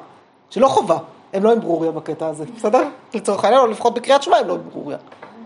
שלא 0.51 0.69
חובה. 0.69 0.99
הם 1.33 1.45
לא 1.45 1.53
עם 1.53 1.61
ברוריה 1.61 1.91
בקטע 1.91 2.27
הזה, 2.27 2.45
בסדר? 2.57 2.83
לצורך 3.15 3.45
העניין, 3.45 3.63
או 3.63 3.67
לפחות 3.67 3.95
בקריאת 3.95 4.23
שמע 4.23 4.37
הם 4.37 4.49
לא 4.49 4.55
עם 4.55 4.61
ברוריה. 4.73 4.99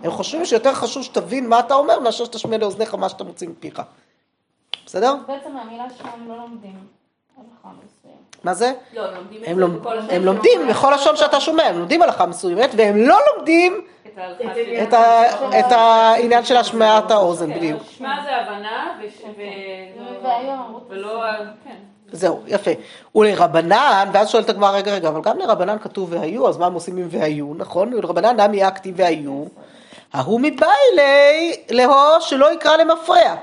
הם 0.05 0.11
חושבים 0.11 0.45
שיותר 0.45 0.75
חשוב 0.75 1.03
שתבין 1.03 1.49
מה 1.49 1.59
אתה 1.59 1.75
אומר 1.75 2.01
מאשר 2.01 2.25
שתשמיע 2.25 2.59
לאוזניך 2.59 2.95
מה 2.95 3.09
שאתה 3.09 3.25
מוציא 3.25 3.49
מפיך. 3.49 3.83
בסדר? 4.87 5.15
בעצם 5.27 5.53
מהמילה 5.53 5.85
שם 5.99 6.29
לא 6.29 6.37
לומדים 6.37 6.79
הלכה 7.37 7.69
מסוימת. 7.85 8.45
מה 8.45 8.55
זה? 8.55 8.73
לא, 8.95 9.15
לומדים 9.15 9.43
הם, 9.47 9.59
לומד, 9.59 9.79
לומדים 10.23 10.69
בכל 10.69 10.93
לשון 10.95 11.17
שאתה 11.17 11.41
שומע, 11.41 11.63
הם 11.63 11.79
לומדים 11.79 12.03
הלכה 12.03 12.27
מסוימת, 12.27 12.71
והם 12.77 12.97
לא 12.97 13.19
לומדים 13.35 13.81
את 15.59 15.73
העניין 15.73 16.45
של 16.45 16.57
השמעת 16.57 17.11
האוזן, 17.11 17.53
כן, 17.53 17.59
בדיוק. 17.59 17.83
שמע 17.91 18.23
זה 18.25 18.37
הבנה, 18.37 18.99
ולא, 20.89 21.23
כן. 21.65 21.77
זהו, 22.13 22.41
יפה. 22.47 22.71
ולרבנן, 23.15 24.09
ואז 24.13 24.31
שואלת 24.31 24.49
הגמרא, 24.49 24.71
רגע, 24.71 24.95
רגע, 24.95 25.09
אבל 25.09 25.21
גם 25.21 25.39
לרבנן 25.39 25.79
כתוב 25.79 26.13
והיו, 26.13 26.49
אז 26.49 26.59
מה 26.59 26.67
הם 26.67 26.75
עושים 26.75 26.97
עם 26.97 27.09
והיו, 27.11 27.55
נכון? 27.55 27.95
ולרבנן 27.95 28.41
נמי 28.41 28.69
אקטי 28.69 28.93
והיו, 28.97 29.45
ההוא 30.13 30.41
מביילי 30.41 31.57
לאו 31.71 32.21
שלא 32.21 32.53
יקרא 32.53 32.77
למפרע. 32.77 33.35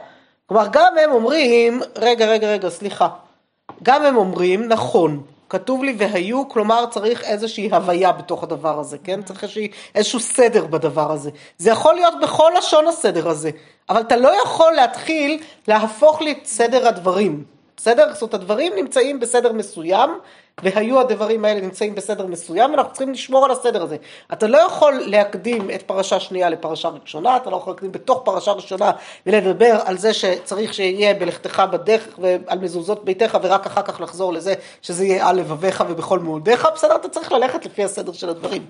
כלומר, 0.53 0.67
גם 0.71 0.97
הם 1.03 1.11
אומרים, 1.11 1.81
רגע, 1.97 2.25
רגע, 2.25 2.47
רגע, 2.47 2.69
סליחה. 2.69 3.07
גם 3.83 4.05
הם 4.05 4.17
אומרים, 4.17 4.67
נכון, 4.67 5.23
כתוב 5.49 5.83
לי 5.83 5.95
והיו, 5.97 6.49
כלומר 6.49 6.85
צריך 6.85 7.23
איזושהי 7.23 7.69
הוויה 7.71 8.11
בתוך 8.11 8.43
הדבר 8.43 8.79
הזה, 8.79 8.97
כן? 9.03 9.21
צריך 9.21 9.43
איזושהי, 9.43 9.67
איזשהו 9.95 10.19
סדר 10.19 10.65
בדבר 10.65 11.11
הזה. 11.11 11.29
זה 11.57 11.69
יכול 11.69 11.95
להיות 11.95 12.13
בכל 12.21 12.51
לשון 12.57 12.87
הסדר 12.87 13.29
הזה, 13.29 13.49
אבל 13.89 14.01
אתה 14.01 14.15
לא 14.15 14.31
יכול 14.43 14.73
להתחיל 14.73 15.43
להפוך 15.67 16.21
לי 16.21 16.31
את 16.31 16.45
סדר 16.45 16.87
הדברים, 16.87 17.43
בסדר? 17.77 18.13
זאת 18.13 18.21
אומרת, 18.21 18.33
הדברים 18.33 18.73
נמצאים 18.75 19.19
בסדר 19.19 19.53
מסוים, 19.53 20.09
והיו 20.61 20.99
הדברים 20.99 21.45
האלה 21.45 21.61
נמצאים 21.61 21.95
בסדר 21.95 22.25
מסוים, 22.25 22.71
ואנחנו 22.71 22.91
צריכים 22.93 23.11
לשמור 23.13 23.45
על 23.45 23.51
הסדר 23.51 23.83
הזה. 23.83 23.97
אתה 24.33 24.47
לא 24.47 24.57
יכול 24.57 24.93
להקדים 25.05 25.71
את 25.71 25.81
פרשה 25.81 26.19
שנייה 26.19 26.49
לפרשה 26.49 26.89
ראשונה, 27.03 27.37
אתה 27.37 27.49
לא 27.49 27.55
יכול 27.55 27.73
להקדים 27.73 27.91
בתוך 27.91 28.21
פרשה 28.25 28.51
ראשונה 28.51 28.91
ולדבר 29.25 29.79
על 29.85 29.97
זה 29.97 30.13
שצריך 30.13 30.73
שיהיה 30.73 31.13
בלכתך 31.13 31.63
בדרך 31.71 32.07
ועל 32.17 32.59
מזוזות 32.59 33.05
ביתך, 33.05 33.37
ורק 33.41 33.65
אחר 33.65 33.81
כך 33.81 34.01
לחזור 34.01 34.33
לזה 34.33 34.53
שזה 34.81 35.05
יהיה 35.05 35.29
על 35.29 35.35
לבביך 35.35 35.83
ובכל 35.89 36.19
מאודיך, 36.19 36.67
בסדר? 36.75 36.95
אתה 36.95 37.09
צריך 37.09 37.31
ללכת 37.31 37.65
לפי 37.65 37.83
הסדר 37.83 38.11
של 38.11 38.29
הדברים. 38.29 38.65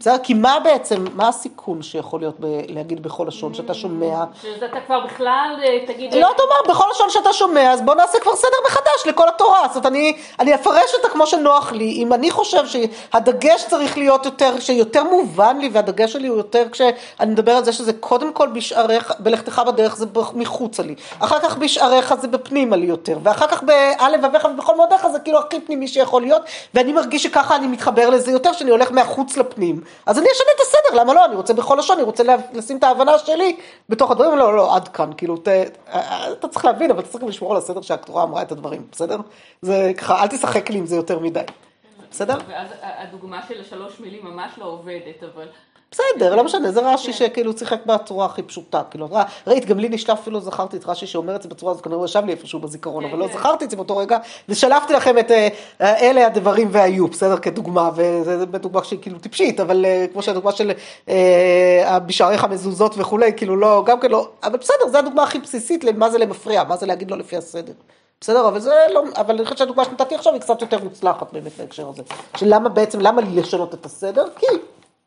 בסדר? 0.00 0.16
כי 0.22 0.34
מה 0.34 0.58
בעצם, 0.64 1.04
מה 1.14 1.28
הסיכון 1.28 1.82
שיכול 1.82 2.20
להיות 2.20 2.40
ב- 2.40 2.60
להגיד 2.68 3.02
בכל 3.02 3.24
לשון 3.28 3.54
שאתה 3.54 3.74
שומע? 3.74 4.24
שזה 4.42 4.66
אתה 4.66 4.80
כבר 4.86 5.00
בכלל, 5.06 5.56
אה, 5.62 5.86
תגיד... 5.86 6.14
לא, 6.14 6.30
אתה 6.34 6.42
אומר, 6.42 6.74
בכל 6.74 6.84
לשון 6.90 7.10
שאתה 7.10 7.32
שומע, 7.32 7.72
אז 7.72 7.82
בוא 7.82 7.94
נעשה 7.94 8.20
כבר 8.20 8.36
סדר 8.36 8.56
מחדש 8.66 9.06
לכל 9.06 9.28
התורה. 9.28 9.60
זאת 9.66 9.76
אומרת, 9.76 9.86
אני, 9.86 10.16
אני 10.40 10.54
אפרש 10.54 10.94
אותה 10.94 11.08
כמו 11.08 11.23
שנוח 11.26 11.72
לי. 11.72 11.92
אם 11.92 12.12
אני 12.12 12.30
חושב 12.30 12.64
שהדגש 12.66 13.64
צריך 13.68 13.98
להיות 13.98 14.24
יותר, 14.24 14.60
שיותר 14.60 15.04
מובן 15.04 15.58
לי, 15.58 15.70
והדגש 15.72 16.12
שלי 16.12 16.28
הוא 16.28 16.36
יותר 16.36 16.64
כשאני 16.72 16.92
מדבר 17.26 17.52
על 17.52 17.64
זה 17.64 17.72
שזה 17.72 17.92
קודם 17.92 18.32
כל 18.32 18.48
בשעריך, 18.48 19.12
בלכתך 19.18 19.62
בדרך 19.66 19.96
זה 19.96 20.06
מחוצה 20.34 20.82
לי. 20.82 20.94
אחר 21.18 21.38
כך 21.40 21.56
בשעריך 21.56 22.14
זה 22.14 22.28
בפנימה 22.28 22.76
לי 22.76 22.86
יותר. 22.86 23.18
ואחר 23.22 23.46
כך 23.46 23.62
בעל 23.62 24.12
לבביך 24.14 24.48
ובכל 24.54 24.76
מאודיך 24.76 25.06
זה 25.12 25.18
כאילו 25.18 25.38
הכי 25.38 25.60
פנימי 25.60 25.88
שיכול 25.88 26.22
להיות. 26.22 26.42
ואני 26.74 26.92
מרגיש 26.92 27.22
שככה 27.22 27.56
אני 27.56 27.66
מתחבר 27.66 28.10
לזה 28.10 28.30
יותר, 28.30 28.52
שאני 28.52 28.70
הולך 28.70 28.92
מהחוץ 28.92 29.36
לפנים. 29.36 29.80
אז 30.06 30.18
אני 30.18 30.26
אשנה 30.26 30.48
את 30.56 30.60
הסדר, 30.60 31.00
למה 31.00 31.14
לא? 31.14 31.24
אני 31.24 31.36
רוצה 31.36 31.54
בכל 31.54 31.76
לשון, 31.78 31.96
אני 31.96 32.04
רוצה 32.04 32.22
לשים 32.52 32.76
את 32.76 32.84
ההבנה 32.84 33.18
שלי 33.18 33.56
בתוך 33.88 34.10
הדברים, 34.10 34.38
לא, 34.38 34.56
לא, 34.56 34.76
עד 34.76 34.88
כאן, 34.88 35.10
כאילו, 35.16 35.36
ת, 35.36 35.48
אתה 36.32 36.48
צריך 36.48 36.64
להבין, 36.64 36.90
אבל 36.90 37.00
אתה 37.00 37.08
צריך 37.08 37.24
לשמור 37.24 37.52
על 37.52 37.56
הסדר 37.56 37.80
שהתורה 37.80 38.22
אמרה 38.22 38.42
את 38.42 38.52
הדברים, 38.52 38.82
בסדר? 38.92 39.18
זה 39.62 39.92
ככה, 39.98 40.22
אל 40.22 40.26
תשחק 40.26 40.70
לי 40.70 40.78
עם 40.78 40.86
זה 40.86 40.96
יותר 40.96 41.13
מדי, 41.18 41.40
בסדר? 42.10 42.38
ואז 42.48 42.68
הדוגמה 42.80 43.40
של 43.48 43.60
השלוש 43.60 44.00
מילים 44.00 44.24
ממש 44.24 44.52
לא 44.58 44.64
עובדת, 44.64 45.22
אבל... 45.34 45.46
בסדר, 45.90 46.34
לא 46.36 46.44
משנה, 46.44 46.70
זה 46.72 46.80
רש"י 46.92 47.12
שכאילו 47.12 47.58
שיחק 47.58 47.86
בצורה 47.86 48.26
הכי 48.26 48.42
פשוטה, 48.42 48.82
כאילו, 48.90 49.08
רא- 49.10 49.24
ראית, 49.46 49.64
גם 49.64 49.78
לי 49.78 49.88
נשלף 49.88 50.18
אפילו 50.18 50.40
זכרתי 50.40 50.76
את 50.76 50.86
רש"י 50.86 51.06
שאומר 51.06 51.36
את 51.36 51.42
זה 51.42 51.48
בצורה 51.48 51.72
הזאת, 51.72 51.84
כנראה 51.84 51.98
הוא 51.98 52.04
ישב 52.04 52.22
לי 52.26 52.32
איפשהו 52.32 52.60
בזיכרון, 52.60 53.04
אבל 53.04 53.18
לא 53.18 53.28
זכרתי 53.28 53.64
את 53.64 53.70
זה 53.70 53.76
באותו 53.76 53.96
רגע, 53.96 54.18
ושלפתי 54.48 54.92
לכם 54.92 55.18
את 55.18 55.30
אה, 55.30 55.48
אלה 55.80 56.26
הדברים 56.26 56.68
והיו, 56.70 57.08
בסדר, 57.08 57.36
כדוגמה, 57.36 57.90
וזה 57.96 58.46
דוגמה 58.46 58.84
שהיא 58.84 58.98
כאילו 59.02 59.18
טיפשית, 59.18 59.60
אבל 59.60 59.84
אה, 59.84 60.06
כמו 60.12 60.22
שהדוגמה 60.22 60.52
של 60.52 60.72
אה, 61.08 61.98
בשעריך 62.06 62.44
מזוזות 62.44 62.94
וכולי, 62.98 63.32
כאילו 63.36 63.56
לא, 63.56 63.82
גם 63.86 64.00
כן 64.00 64.10
לא, 64.10 64.28
אבל 64.42 64.58
בסדר, 64.58 64.88
זו 64.92 64.98
הדוגמה 64.98 65.22
הכי 65.22 65.38
בסיסית 65.38 65.84
למה 65.84 66.10
זה 66.10 66.18
למפריע, 66.18 66.64
מה 66.64 66.76
זה 66.76 66.86
להגיד 66.86 67.10
לא 67.10 67.18
לפי 67.18 67.36
הסדר. 67.36 67.72
בסדר, 68.20 68.48
אבל 68.48 68.60
זה 68.60 68.74
לא, 68.94 69.02
אבל 69.16 69.34
אני 69.34 69.44
חושבת 69.44 69.58
שהדוגמה 69.58 69.84
שנתתי 69.84 70.14
עכשיו 70.14 70.32
היא 70.32 70.40
קצת 70.40 70.62
יותר 70.62 70.84
מוצלחת 70.84 71.32
באמת 71.32 71.52
בהקשר 71.58 71.88
הזה. 71.88 72.02
של 72.36 72.46
למה 72.48 72.68
בעצם, 72.68 73.00
למה 73.00 73.22
לי 73.22 73.40
לשנות 73.40 73.74
את 73.74 73.86
הסדר? 73.86 74.24
כי 74.36 74.46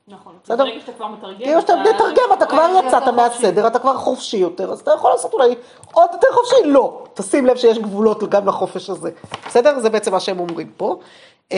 נכון. 0.08 0.34
בסדר. 0.44 0.64
ברגע 0.64 0.80
שאתה 0.80 0.92
כבר 0.92 1.08
מתרגם... 1.08 1.38
כאילו 1.38 1.62
שאתה 1.62 1.76
מתרגם, 1.76 2.34
אתה 2.34 2.46
כבר 2.46 2.70
יצאת 2.88 3.08
מהסדר, 3.08 3.68
אתה 3.68 3.80
כבר 3.80 3.98
חופשי 3.98 4.38
יותר, 4.38 4.72
אז 4.72 4.80
אתה 4.80 4.92
יכול 4.92 5.12
לעשות 5.12 5.34
אולי 5.34 5.56
עוד 5.94 6.10
יותר 6.14 6.28
חופשי? 6.32 6.56
לא. 6.66 7.04
תשים 7.14 7.46
לב 7.46 7.58
שיש 7.58 7.78
גבולות 7.78 8.30
גם 8.30 8.48
לחופש 8.48 8.90
הזה. 8.90 9.12
בסדר? 9.48 9.80
זה 9.80 9.90
בעצם 9.90 10.12
מה 10.12 10.20
שהם 10.20 10.40
אומרים 10.40 10.72
פה. 10.78 11.00
אמ, 11.52 11.58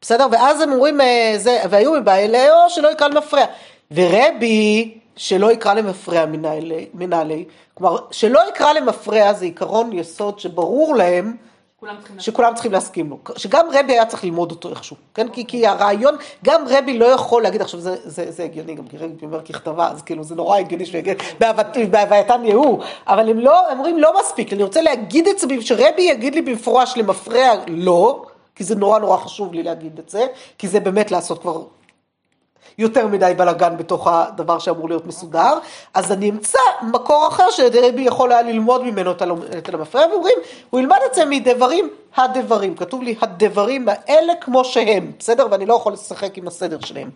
בסדר? 0.00 0.26
ואז 0.30 0.60
הם 0.60 0.72
אומרים, 0.72 1.00
אה, 1.00 1.34
זה, 1.36 1.62
והיו 1.70 1.92
מבעלי 1.92 2.50
או 2.50 2.70
שלא 2.70 2.88
יקרא 2.88 3.08
למפרע. 3.08 3.44
ורבי, 3.90 4.98
שלא 5.20 5.52
יקרא 5.52 5.74
למפרע 5.74 6.24
מנהלי, 6.94 7.44
כלומר, 7.74 7.96
שלא 8.10 8.40
יקרא 8.48 8.72
למפרע 8.72 9.32
זה 9.32 9.44
עיקרון 9.44 9.92
יסוד 9.92 10.38
שברור 10.38 10.94
להם. 10.94 11.36
שכולם 12.18 12.54
צריכים 12.54 12.72
להסכים 12.72 13.10
לו, 13.10 13.18
שגם 13.36 13.66
רבי 13.72 13.92
היה 13.92 14.06
צריך 14.06 14.24
ללמוד 14.24 14.50
אותו 14.50 14.70
איכשהו, 14.70 14.96
כן? 15.14 15.28
כי, 15.28 15.46
כי 15.46 15.66
הרעיון, 15.66 16.14
גם 16.44 16.64
רבי 16.68 16.98
לא 16.98 17.04
יכול 17.04 17.42
להגיד, 17.42 17.60
עכשיו 17.62 17.80
זה, 17.80 17.96
זה, 18.04 18.30
זה 18.30 18.44
הגיוני, 18.44 18.74
גם 18.74 18.86
כי 18.88 18.96
רבי 18.96 19.14
אומר 19.22 19.42
ככתבה, 19.42 19.88
אז 19.90 20.02
כאילו 20.02 20.24
זה 20.24 20.34
נורא 20.34 20.58
הגיוני 20.58 20.86
שהוא 20.86 20.98
יגיד, 20.98 21.16
"בהוות- 21.40 21.76
בהווייתם 21.90 22.44
יהוא, 22.44 22.78
אבל 23.06 23.30
הם 23.30 23.38
לא, 23.38 23.70
הם 23.70 23.78
אומרים 23.78 23.98
לא 23.98 24.12
מספיק, 24.20 24.52
אני 24.52 24.62
רוצה 24.62 24.82
להגיד 24.82 25.28
את 25.28 25.38
זה, 25.38 25.46
שרבי 25.60 26.02
יגיד 26.02 26.34
לי 26.34 26.42
במפורש 26.42 26.96
למפרע 26.96 27.48
לא, 27.68 28.22
כי 28.54 28.64
זה 28.64 28.74
נורא 28.74 28.98
נורא 28.98 29.16
חשוב 29.16 29.54
לי 29.54 29.62
להגיד 29.62 29.98
את 29.98 30.08
זה, 30.08 30.26
כי 30.58 30.68
זה 30.68 30.80
באמת 30.80 31.10
לעשות 31.10 31.38
כבר 31.42 31.62
יותר 32.78 33.06
מדי 33.06 33.32
בלאגן 33.36 33.76
בתוך 33.76 34.06
הדבר 34.06 34.58
שאמור 34.58 34.88
להיות 34.88 35.06
מסודר, 35.06 35.58
אז 35.94 36.12
אני 36.12 36.30
אמצא 36.30 36.58
מקור 36.82 37.28
אחר 37.28 37.50
שרבי 37.50 38.02
יכול 38.02 38.32
היה 38.32 38.42
ללמוד 38.42 38.82
ממנו 38.82 39.10
את 39.58 39.74
המפרע, 39.74 40.06
ואומרים, 40.10 40.38
הוא 40.70 40.80
ילמד 40.80 40.98
את 41.10 41.14
זה 41.14 41.24
מדברים 41.24 41.90
הדברים, 42.16 42.74
כתוב 42.74 43.02
לי 43.02 43.14
הדברים 43.20 43.88
האלה 43.88 44.32
כמו 44.40 44.64
שהם, 44.64 45.12
בסדר? 45.18 45.46
ואני 45.50 45.66
לא 45.66 45.74
יכול 45.74 45.92
לשחק 45.92 46.38
עם 46.38 46.46
הסדר 46.46 46.80
שלהם. 46.80 47.10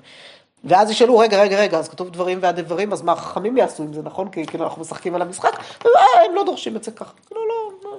ואז 0.64 0.90
ישאלו, 0.90 1.18
רגע, 1.18 1.42
רגע, 1.42 1.60
רגע, 1.60 1.78
אז 1.78 1.88
כתוב 1.88 2.10
דברים 2.10 2.38
והדברים, 2.42 2.92
אז 2.92 3.02
מה 3.02 3.12
החכמים 3.12 3.56
יעשו 3.56 3.82
עם 3.82 3.92
זה, 3.92 4.02
נכון? 4.02 4.28
כי 4.28 4.46
כאילו 4.46 4.64
אנחנו 4.64 4.82
משחקים 4.82 5.14
על 5.14 5.22
המשחק, 5.22 5.58
אה, 5.86 6.24
הם 6.28 6.34
לא 6.34 6.44
דורשים 6.44 6.76
את 6.76 6.84
זה 6.84 6.90
ככה. 6.90 7.12
כאילו, 7.26 7.40
לא, 7.48 7.70
לא, 7.84 7.96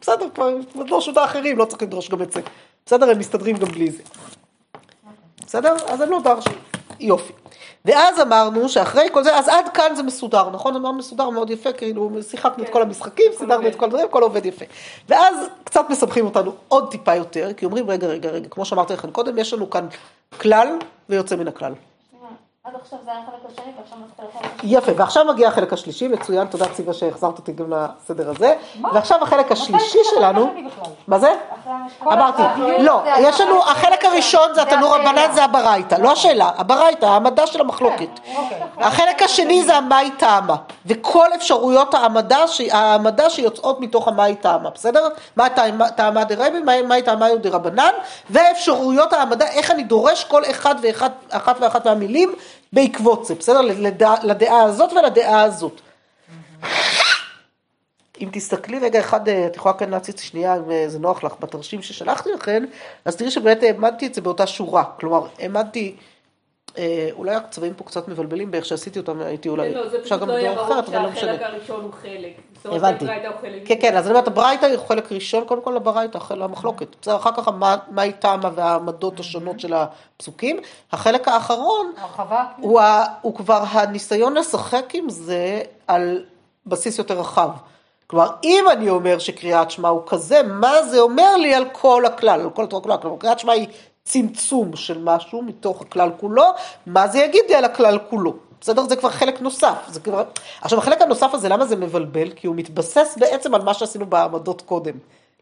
בסדר, 0.00 0.26
כבר 0.34 0.50
דורשו 0.88 1.10
את 1.10 1.16
האחרים, 1.16 1.58
לא 1.58 1.64
צריך 1.64 1.82
לדרוש 1.82 2.08
גם 2.08 2.22
את 2.22 2.32
זה. 2.32 2.40
בסדר, 2.86 3.10
הם 3.10 3.18
מסתדרים 3.18 3.56
גם 3.56 3.68
בלי 3.68 3.90
זה. 3.90 4.02
בסדר? 5.46 5.76
אז 5.88 6.00
הם 6.00 6.10
לא 6.10 6.20
דרשו. 6.20 6.50
יופי. 7.00 7.32
ואז 7.84 8.20
אמרנו 8.20 8.68
שאחרי 8.68 9.08
כל 9.12 9.24
זה, 9.24 9.38
אז 9.38 9.48
עד 9.48 9.68
כאן 9.68 9.94
זה 9.94 10.02
מסודר, 10.02 10.50
נכון? 10.50 10.76
אמרנו 10.76 10.98
מסודר 10.98 11.30
מאוד 11.30 11.50
יפה, 11.50 11.72
כאילו 11.72 12.10
שיחקנו 12.30 12.64
את 12.64 12.68
כל 12.68 12.82
המשחקים, 12.82 13.32
סידרנו 13.38 13.68
את 13.68 13.76
כל 13.76 13.84
הדברים, 13.84 14.04
הכל 14.04 14.22
עובד 14.22 14.46
יפה. 14.46 14.64
ואז 15.08 15.36
קצת 15.64 15.84
מסבכים 15.90 16.24
אותנו 16.24 16.52
עוד 16.68 16.90
טיפה 16.90 17.14
יותר, 17.14 17.52
כי 17.56 17.64
אומרים, 17.64 17.90
רגע, 17.90 18.06
רגע, 18.06 18.30
רגע, 18.30 18.48
כמו 18.48 18.64
שאמרתי 18.64 18.92
לכם 18.92 19.10
קודם, 19.10 19.38
יש 19.38 19.54
לנו 19.54 19.70
כאן 19.70 19.86
כלל 20.38 20.68
ויוצא 21.08 21.36
מן 21.36 21.48
הכלל. 21.48 21.72
עד 22.64 22.72
עכשיו 22.82 22.98
זה 23.04 23.10
היה 23.10 23.20
החלק 23.20 23.52
השני 23.52 23.72
ועכשיו 23.78 23.98
השני. 24.36 24.70
יפה, 24.72 24.92
ועכשיו 24.96 25.24
מגיע 25.24 25.48
החלק 25.48 25.72
השלישי, 25.72 26.08
מצוין, 26.08 26.46
תודה 26.46 26.68
ציווה 26.68 26.94
שהחזרת 26.94 27.38
אותי 27.38 27.52
גם 27.52 27.64
לסדר 27.72 28.30
הזה. 28.30 28.54
ועכשיו 28.92 29.22
החלק 29.22 29.52
השלישי 29.52 29.98
שלנו, 30.10 30.50
מה 31.08 31.18
זה? 31.18 31.32
אמרתי, 32.02 32.42
לא, 32.78 33.02
יש 33.18 33.40
לנו, 33.40 33.62
החלק 33.62 34.04
הראשון 34.04 34.54
זה 34.54 34.62
התנור. 34.62 34.94
רבנן 34.96 35.32
זה 35.34 35.44
הברייתא, 35.44 35.94
לא 35.94 36.12
השאלה, 36.12 36.50
הברייתא, 36.56 37.06
העמדה 37.06 37.46
של 37.46 37.60
המחלוקת. 37.60 38.08
החלק 38.78 39.22
השני 39.22 39.62
זה 39.64 39.76
המאי 39.76 40.10
טעמה, 40.18 40.56
וכל 40.86 41.26
אפשרויות 41.34 41.94
העמדה, 42.72 43.30
שיוצאות 43.30 43.80
מתוך 43.80 44.08
המאי 44.08 44.36
טעמה, 44.36 44.70
בסדר? 44.70 45.08
מה 45.36 45.48
טעמה- 45.96 46.24
דרבי, 46.24 46.58
מה- 46.60 46.82
מאי 46.82 47.02
טעמה 47.02 47.26
דרבנן, 47.40 47.92
ואפשרויות 48.30 49.12
העמדה, 49.12 49.46
איך 49.46 49.70
אני 49.70 49.82
דורש 49.82 50.24
כל 50.24 50.42
אחד 50.50 50.74
ואחת 50.82 51.12
אחת 51.30 51.56
ואחת 51.60 51.86
מהמילים 51.86 52.34
בעקבות 52.72 53.26
זה, 53.26 53.34
בסדר? 53.34 53.60
לדע- 53.60 54.14
לדעה 54.24 54.62
הזאת 54.62 54.92
ולדעה 54.92 55.42
הזאת. 55.42 55.80
אם 58.20 58.28
תסתכלי 58.32 58.78
רגע 58.78 59.00
אחד, 59.00 59.28
אה, 59.28 59.46
את 59.46 59.56
יכולה 59.56 59.74
כאן 59.74 59.90
להציץ 59.90 60.20
שנייה, 60.20 60.56
אם 60.56 60.70
אה, 60.70 60.84
זה 60.88 60.98
נוח 60.98 61.24
לך, 61.24 61.32
בתרשים 61.40 61.82
ששלחתי 61.82 62.28
לכם, 62.32 62.64
אז 63.04 63.16
תראי 63.16 63.30
שבאמת 63.30 63.62
העמדתי 63.62 64.06
את 64.06 64.14
זה 64.14 64.20
באותה 64.20 64.46
שורה. 64.46 64.84
כלומר, 65.00 65.26
העמדתי, 65.38 65.96
אולי 67.12 67.34
הצבעים 67.34 67.74
פה 67.74 67.84
קצת 67.84 68.08
מבלבלים 68.08 68.50
באיך 68.50 68.64
שעשיתי 68.64 68.98
אותם, 68.98 69.20
הייתי 69.22 69.48
אולי, 69.48 69.74
לא, 69.74 69.88
זה 69.88 69.96
אפשר 69.98 70.16
פשוט 70.16 70.20
גם 70.20 70.28
לא 70.28 70.32
היה 70.34 70.52
בדרך 70.52 70.66
ברור 70.66 70.80
אחרת, 70.80 70.88
אבל 70.94 71.02
לא 71.02 71.10
משנה. 71.10 71.20
שהחלק 71.32 71.42
הראשון 71.42 71.80
הוא 71.82 71.92
חלק. 72.02 72.32
זאת 72.56 72.66
אומרת, 72.66 72.78
הבנתי. 72.82 73.04
הברייתא 73.04 73.26
הוא 73.26 73.36
חלק. 73.40 73.62
כן, 73.68 73.74
כן, 73.80 73.96
אז 73.96 74.04
אני 74.06 74.14
אומרת, 74.14 74.26
הברייתא 74.28 74.66
היא 74.66 74.78
חלק 74.88 75.12
ראשון, 75.12 75.44
קודם 75.44 75.62
כל 75.62 75.76
הברייתא, 75.76 76.18
המחלוקת. 76.30 76.86
בסדר, 77.02 77.16
אחר 77.16 77.30
כך 77.36 77.48
מה- 77.48 77.76
מה 77.90 78.02
היא 78.02 78.12
טעמה 78.12 78.50
והעמדות 78.54 79.20
השונות 79.20 79.60
של 79.60 79.74
הפסוקים. 79.74 80.60
החלק 80.92 81.28
האחרון 81.28 81.92
הרחבה. 82.00 82.44
הוא 83.22 83.34
כבר 83.34 83.62
הניסיון 83.70 84.34
לשחק 84.34 84.94
עם 84.94 85.08
זה 85.10 85.62
על 85.86 86.24
בסיס 86.66 86.98
יותר 86.98 87.20
רחב. 87.20 87.50
כלומר, 88.06 88.30
אם 88.44 88.64
אני 88.72 88.90
אומר 88.90 89.18
שקריאת 89.18 89.70
שמע 89.70 89.88
הוא 89.88 90.02
כזה, 90.06 90.42
מה 90.42 90.82
זה 90.82 91.00
אומר 91.00 91.36
לי 91.36 91.54
על 91.54 91.64
כל 91.72 92.06
הכלל, 92.06 92.40
על 92.40 92.50
כל 92.50 92.64
התורה 92.64 92.82
כולה? 92.82 92.96
כלומר, 92.96 93.16
קריאת 93.18 93.38
שמע 93.38 93.52
היא 93.52 93.66
צמצום 94.04 94.76
של 94.76 94.98
משהו 95.02 95.42
מתוך 95.42 95.82
הכלל 95.82 96.10
כולו, 96.20 96.44
מה 96.86 97.08
זה 97.08 97.18
יגיד 97.18 97.44
לי 97.48 97.54
על 97.54 97.64
הכלל 97.64 97.98
כולו? 98.10 98.34
בסדר? 98.60 98.82
זה 98.82 98.96
כבר 98.96 99.10
חלק 99.10 99.40
נוסף. 99.40 99.76
זה 99.88 100.00
כבר... 100.00 100.24
עכשיו, 100.60 100.78
החלק 100.78 101.02
הנוסף 101.02 101.30
הזה, 101.32 101.48
למה 101.48 101.66
זה 101.66 101.76
מבלבל? 101.76 102.30
כי 102.30 102.46
הוא 102.46 102.56
מתבסס 102.56 103.16
בעצם 103.20 103.54
על 103.54 103.62
מה 103.62 103.74
שעשינו 103.74 104.06
בעמדות 104.06 104.62
קודם. 104.62 104.94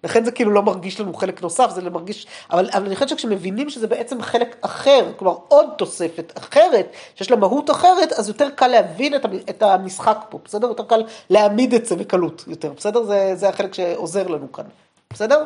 לכן 0.05 0.25
זה 0.25 0.33
כאילו 0.33 0.51
לא 0.51 0.63
מרגיש 0.63 1.01
לנו 1.01 1.15
חלק 1.15 1.43
נוסף, 1.43 1.71
זה 1.71 1.81
לא 1.81 1.91
מרגיש, 1.91 2.27
אבל, 2.51 2.71
אבל 2.73 2.87
אני 2.87 2.95
חושבת 2.95 3.09
שכשמבינים 3.09 3.71
שזה 3.71 3.87
בעצם 3.87 4.23
חלק 4.23 4.57
אחר, 4.61 5.13
כלומר 5.17 5.37
עוד 5.49 5.67
תוספת 5.79 6.33
אחרת, 6.39 6.93
שיש 7.15 7.31
לה 7.31 7.37
מהות 7.37 7.71
אחרת, 7.71 8.13
אז 8.13 8.29
יותר 8.29 8.49
קל 8.51 8.67
להבין 8.67 9.15
את, 9.15 9.25
את 9.51 9.63
המשחק 9.63 10.19
פה, 10.29 10.39
בסדר? 10.45 10.69
יותר 10.69 10.85
קל 10.85 11.03
להעמיד 11.31 11.75
את 11.75 11.87
זה 11.87 11.97
בקלות 11.97 12.45
יותר, 12.47 12.73
בסדר? 12.77 13.03
זה, 13.03 13.33
זה 13.35 13.49
החלק 13.49 13.75
שעוזר 13.75 14.27
לנו 14.27 14.53
כאן, 14.53 14.65
בסדר? 15.13 15.45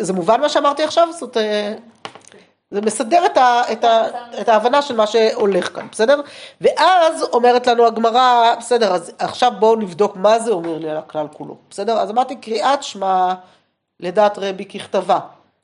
זה 0.00 0.12
מובן 0.12 0.40
מה 0.40 0.48
שאמרתי 0.48 0.82
עכשיו? 0.82 1.08
זאת, 1.12 1.36
אה, 1.36 1.74
זה 2.70 2.80
מסדר 2.80 3.26
את, 3.26 3.36
ה, 3.36 3.62
את, 3.72 3.84
ה, 3.84 4.06
את 4.40 4.48
ההבנה 4.48 4.82
של 4.82 4.96
מה 4.96 5.06
שהולך 5.06 5.74
כאן, 5.74 5.88
בסדר? 5.92 6.20
ואז 6.60 7.22
אומרת 7.22 7.66
לנו 7.66 7.86
הגמרא, 7.86 8.54
בסדר, 8.58 8.94
אז 8.94 9.12
עכשיו 9.18 9.52
בואו 9.58 9.76
נבדוק 9.76 10.16
מה 10.16 10.38
זה 10.38 10.50
אומר 10.50 10.78
לי 10.78 10.90
על 10.90 10.96
הכלל 10.96 11.26
כולו, 11.32 11.56
בסדר? 11.70 11.98
אז 11.98 12.10
אמרתי 12.10 12.36
קריאת 12.36 12.82
שמע 12.82 13.34
לדעת 14.00 14.38
רבי 14.38 14.64
ככתבה. 14.64 15.18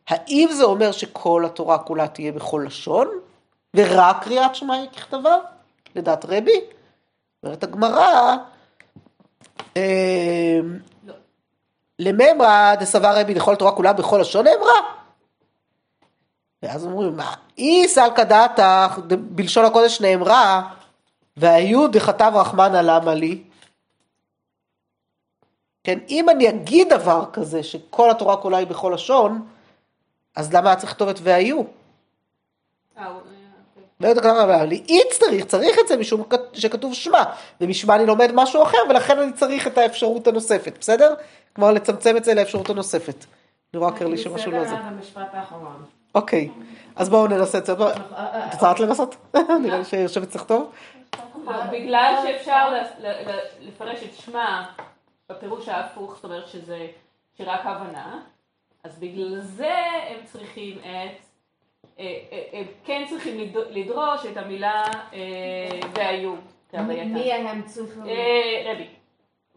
האם 0.08 0.48
זה 0.52 0.64
אומר 0.64 0.92
שכל 0.92 1.44
התורה 1.46 1.78
כולה 1.78 2.08
תהיה 2.08 2.32
בכל 2.32 2.64
לשון, 2.66 3.08
ורק 3.76 4.24
קריאת 4.24 4.54
שמע 4.54 4.74
היא 4.74 4.88
ככתבה? 4.88 5.36
לדעת 5.96 6.24
רבי? 6.24 6.60
אומרת 7.42 7.62
הגמרא, 7.62 8.36
אה. 9.76 10.60
לממרא 11.98 12.74
דסבר 12.74 13.20
רבי 13.20 13.34
לכל 13.34 13.52
התורה 13.52 13.72
כולה 13.72 13.92
בכל 13.92 14.18
לשון 14.20 14.46
נאמרה. 14.46 14.80
ואז 16.62 16.84
אומרים, 16.84 17.16
מה, 17.16 17.34
אי 17.58 17.88
סלקא 17.88 18.24
דעתך, 18.24 18.98
בלשון 19.06 19.64
הקודש 19.64 20.00
נאמרה, 20.00 20.62
והיו 21.36 21.88
דכתב 21.88 22.32
רחמנא 22.34 22.76
למה 22.76 23.14
לי? 23.14 23.42
כן, 25.84 25.98
אם 26.08 26.30
אני 26.30 26.48
אגיד 26.48 26.88
דבר 26.92 27.24
כזה, 27.32 27.62
שכל 27.62 28.10
התורה 28.10 28.36
כולה 28.36 28.56
היא 28.56 28.66
בכל 28.66 28.92
לשון, 28.94 29.46
אז 30.36 30.54
למה 30.54 30.68
היה 30.68 30.76
צריך 30.76 30.92
לכתוב 30.92 31.08
את 31.08 31.18
והיו? 31.22 31.62
אה, 32.98 33.12
אי 34.88 35.00
צריך, 35.10 35.44
צריך 35.44 35.76
את 35.80 35.88
זה 35.88 35.96
משום 35.96 36.22
שכתוב 36.52 36.94
שמע, 36.94 37.22
ומשמע 37.60 37.94
אני 37.94 38.06
לומד 38.06 38.30
משהו 38.34 38.62
אחר, 38.62 38.78
ולכן 38.88 39.18
אני 39.18 39.32
צריך 39.32 39.66
את 39.66 39.78
האפשרות 39.78 40.26
הנוספת, 40.26 40.76
בסדר? 40.80 41.14
כלומר 41.54 41.72
לצמצם 41.72 42.16
את 42.16 42.24
זה 42.24 42.34
לאפשרות 42.34 42.70
הנוספת. 42.70 43.24
אני 43.74 43.80
רואה 43.80 43.92
קרלי 43.92 44.18
שמשהו 44.18 44.52
לא 44.52 44.64
זה. 44.64 44.74
אוקיי, 46.14 46.50
אז 46.96 47.08
בואו 47.08 47.26
ננסה 47.26 47.58
את 47.58 47.66
זה. 47.66 47.74
בוא- 47.74 47.90
את 47.92 47.96
רוצה 48.54 48.70
רק 48.70 48.80
לנסות? 48.80 49.16
נראה 49.62 49.78
לי 49.78 49.84
שיושב 49.84 50.22
אצלך 50.22 50.42
טוב. 50.44 50.72
בגלל 51.72 52.14
שאפשר 52.26 52.70
ל- 52.70 53.06
ל- 53.06 53.30
ל- 53.30 53.38
לפרש 53.68 54.02
את 54.02 54.14
שמע 54.14 54.62
בפירוש 55.28 55.68
ההפוך, 55.68 56.14
זאת 56.14 56.24
אומרת 56.24 56.48
שזה 56.48 56.86
שרק 57.38 57.60
הבנה, 57.64 58.20
אז 58.84 58.98
בגלל 58.98 59.40
זה 59.40 59.74
הם 60.10 60.18
צריכים 60.24 60.78
את, 60.78 60.84
אה, 61.98 62.04
אה, 62.32 62.42
הם 62.52 62.64
כן 62.84 63.04
צריכים 63.08 63.38
לד- 63.40 63.66
לדרוש 63.70 64.26
את 64.32 64.36
המילה 64.36 64.82
אה, 65.12 65.18
והיו. 65.94 66.34
מי 67.14 67.32
הם 67.32 67.62
צריכים? 67.62 68.06
אה, 68.06 68.72
רבי. 68.72 68.86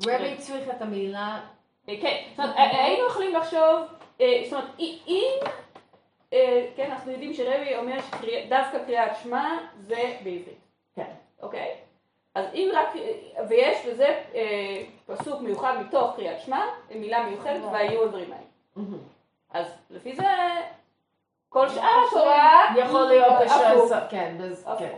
רבי 0.08 0.38
צריך 0.38 0.70
את 0.76 0.82
המילה, 0.82 1.20
אה, 1.28 1.40
כן, 1.88 2.24
זאת 2.30 2.40
אומרת, 2.40 2.56
אה, 2.58 2.86
היינו 2.86 3.08
יכולים 3.08 3.36
לחשוב, 3.36 3.80
אה, 4.22 4.42
זאת 4.44 4.54
אומרת, 4.54 4.70
אם, 5.08 5.32
אה, 6.34 6.66
כן, 6.76 6.92
אנחנו 6.92 7.12
יודעים 7.12 7.34
שרבי 7.34 7.76
אומר 7.76 7.98
שדווקא 8.02 8.84
קריאת 8.86 9.12
שמע 9.24 9.58
זה 9.80 10.16
בעברית. 10.24 10.60
כן. 10.96 11.12
אוקיי? 11.42 11.76
אז 12.36 12.46
אם 12.54 12.70
רק, 12.74 12.88
ויש 13.50 13.86
בזה 13.86 14.20
אה, 14.36 14.84
פסוק 15.06 15.42
מיוחד 15.42 15.78
מתוך 15.82 16.16
קריאת 16.16 16.42
שמע, 16.42 16.66
מילה 16.96 17.24
מיוחדת, 17.24 17.62
והיו 17.72 18.04
הדברים 18.04 18.32
האלה. 18.34 18.86
אז 19.54 19.68
לפי 19.90 20.16
זה, 20.16 20.24
כל 21.50 21.70
שאר 21.70 22.04
התורה 22.08 22.66
יכול 22.78 23.02
להיות. 23.08 23.34
בשעה, 23.46 24.08
כן. 24.10 24.36
כן. 24.80 24.96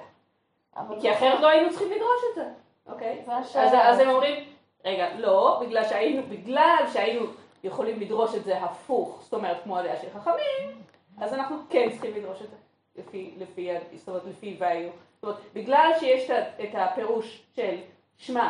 כי 1.02 1.13
אחרת 1.13 1.39
לא 1.39 1.47
היינו 1.47 1.69
צריכים 1.69 1.91
לדרוש 1.91 2.21
את 2.30 2.36
זה, 2.36 2.45
אוקיי? 2.88 3.23
אז 3.56 3.99
הם 3.99 4.10
אומרים, 4.10 4.49
רגע, 4.86 5.15
לא, 5.18 5.62
בגלל 5.65 5.84
שהיינו, 5.84 6.22
בגלל 6.30 6.86
שהיינו 6.94 7.26
יכולים 7.63 8.00
לדרוש 8.00 8.36
את 8.36 8.44
זה 8.44 8.58
הפוך, 8.63 9.20
זאת 9.24 9.34
אומרת 9.34 9.58
כמו 9.63 9.78
הדעה 9.78 9.98
של 10.02 10.08
חכמים, 10.20 10.82
אז 11.18 11.34
אנחנו 11.34 11.58
כן 11.70 11.89
צריכים 11.92 12.15
לדרוש 12.15 12.42
את 12.42 12.50
זה, 12.50 12.56
לפי, 12.96 13.34
לפי, 13.38 13.70
זאת 13.96 14.08
אומרת, 14.08 14.24
לפי 14.30 14.56
והיו. 14.60 14.89
זאת 15.15 15.24
אומרת, 15.24 15.38
בגלל 15.54 15.92
שיש 16.00 16.30
את 16.32 16.70
הפירוש 16.74 17.42
של 17.56 17.76
שמע, 18.18 18.50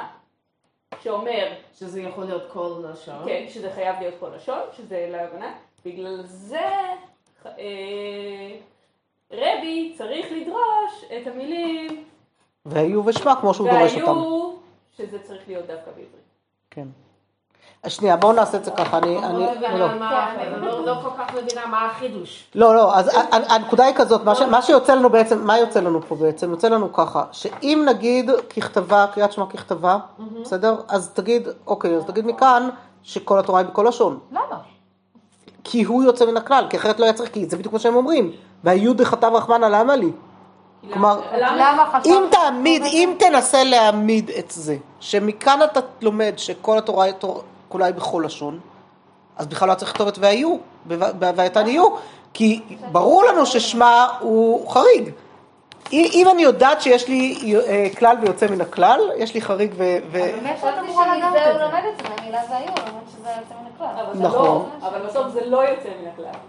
שאומר, 1.01 1.53
שזה 1.73 2.01
יכול 2.01 2.23
להיות 2.23 2.51
כל 2.51 2.83
לשון. 2.91 3.25
כן, 3.25 3.45
שזה 3.49 3.71
חייב 3.71 3.95
להיות 3.99 4.15
כל 4.19 4.29
לשון, 4.35 4.59
שזה 4.77 5.07
להבנה, 5.11 5.53
בגלל 5.85 6.21
זה 6.23 6.69
אה, 7.45 8.55
רבי 9.31 9.93
צריך 9.97 10.27
לדרוש 10.31 11.03
את 11.03 11.27
המילים 11.27 12.03
והיו 12.65 13.05
ושמע 13.05 13.35
כמו 13.41 13.53
שהוא 13.53 13.69
דורש 13.69 13.95
אותם. 13.95 14.05
והיו, 14.05 14.38
שזה 14.99 15.17
צריך 15.23 15.41
להיות 15.47 15.67
דווקא 15.67 15.91
בעברית. 15.91 16.29
כן. 16.71 16.87
אז 17.83 17.91
שנייה, 17.91 18.17
בואו 18.17 18.33
נעשה 18.33 18.57
את 18.57 18.65
זה 18.65 18.71
ככה, 18.71 18.97
אני... 18.97 19.17
אני 19.17 19.39
לא 19.39 19.77
לא. 19.79 19.93
לא 20.61 20.85
לא 20.85 21.01
כל 21.03 21.09
כך 21.17 21.33
מבינה 21.33 21.65
מה 21.65 21.85
החידוש. 21.85 22.51
לא, 22.55 22.75
לא, 22.75 22.95
אז 22.95 23.09
הנקודה 23.31 23.85
היא 23.85 23.95
כזאת, 23.95 24.21
מה, 24.49 24.61
שיוצא 24.61 24.95
לנו 24.95 25.09
בעצם, 25.09 25.47
מה 25.47 25.57
יוצא 25.57 25.79
לנו 25.79 26.01
פה 26.01 26.15
בעצם? 26.15 26.51
יוצא 26.51 26.69
לנו 26.69 26.93
ככה, 26.93 27.23
שאם 27.31 27.85
נגיד 27.89 28.31
ככתבה, 28.55 29.05
קריאת 29.13 29.31
שמע 29.31 29.45
ככתבה, 29.45 29.97
בסדר? 30.41 30.75
אז 30.87 31.09
תגיד, 31.13 31.47
אוקיי, 31.67 31.95
אז 31.95 32.05
תגיד 32.05 32.25
מכאן 32.25 32.69
שכל 33.03 33.39
התורה 33.39 33.59
היא 33.59 33.67
בכל 33.67 33.85
לשון. 33.87 34.19
למה? 34.31 34.59
כי 35.63 35.83
הוא 35.83 36.03
יוצא 36.03 36.25
מן 36.25 36.37
הכלל, 36.37 36.65
כי 36.69 36.77
אחרת 36.77 36.99
לא 36.99 37.05
היה 37.05 37.13
צריך, 37.13 37.33
כי 37.33 37.45
זה 37.45 37.57
בדיוק 37.57 37.73
מה 37.73 37.79
שהם 37.79 37.95
אומרים. 37.95 38.31
והיו 38.63 38.93
דכתב 38.93 39.31
רחמנא 39.33 39.65
למה 39.65 39.95
לי? 39.95 40.11
כלומר? 40.93 41.21
אם 42.05 42.23
תעמיד, 42.31 42.83
אם 42.83 43.13
תנסה 43.19 43.63
להעמיד 43.63 44.29
את 44.39 44.51
זה, 44.51 44.77
שמכאן 44.99 45.59
אתה 45.63 45.79
לומד 46.01 46.33
שכל 46.37 46.77
התורה 46.77 47.05
היא 47.05 47.13
כולה 47.69 47.85
היא 47.85 47.95
בכל 47.95 48.23
לשון, 48.25 48.59
אז 49.37 49.47
בכלל 49.47 49.67
לא 49.67 49.71
היה 49.71 49.77
צריך 49.79 49.91
לכתוב 49.91 50.07
את 50.07 50.17
והיו, 50.17 50.57
בהווייתן 50.85 51.67
יהיו, 51.67 51.85
כי 52.33 52.61
ברור 52.91 53.23
לנו 53.23 53.45
ששמה 53.45 54.07
הוא 54.19 54.69
חריג. 54.69 55.11
אם 55.91 56.27
אני 56.31 56.41
יודעת 56.41 56.81
שיש 56.81 57.07
לי 57.07 57.55
אה, 57.67 57.87
כלל 57.97 58.17
ויוצא 58.21 58.47
מן 58.47 58.61
הכלל, 58.61 58.99
יש 59.17 59.33
לי 59.33 59.41
חריג 59.41 59.71
ו... 59.77 59.97
ו- 60.11 60.11
באמת 60.11 60.45
איך 60.45 60.63
את 60.63 60.73
חשבתי 60.73 60.91
אמורה 60.91 61.17
לדעת 61.17 61.35
את 61.35 61.47
הוא 61.47 61.57
זה? 61.57 61.63
לומד 61.63 61.81
את 61.93 61.97
זה, 61.97 62.09
מהמילה 62.09 62.41
זה 62.49 62.57
היו, 62.57 62.67
למרות 62.67 63.03
שזה 63.11 63.29
יוצא 63.29 63.53
מן 63.61 63.69
הכלל. 63.75 64.05
אבל 64.05 64.17
זה 64.17 64.23
נכון. 64.23 64.65
לא, 64.81 64.87
אבל 64.87 64.99
בסוף 65.07 65.27
זה 65.27 65.45
לא 65.45 65.57
יוצא 65.57 65.89
מן 66.01 66.07
הכלל. 66.13 66.39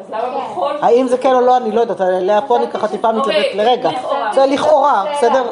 אז 0.00 0.10
למה 0.10 0.20
כן. 0.22 0.52
בכל 0.52 0.72
זאת... 0.74 0.82
האם 0.84 1.08
זה 1.08 1.18
כן 1.18 1.34
או 1.34 1.40
לא, 1.40 1.56
אני 1.56 1.72
לא 1.72 1.80
יודעת, 1.80 2.00
עליה 2.00 2.40
פה 2.42 2.56
אני 2.56 2.66
ככה 2.70 2.88
טיפה 2.88 3.12
מתלבט 3.12 3.26
אוקיי, 3.26 3.54
לרגע. 3.56 3.90
זה 4.32 4.46
לכאורה, 4.46 5.04
בסדר? 5.12 5.50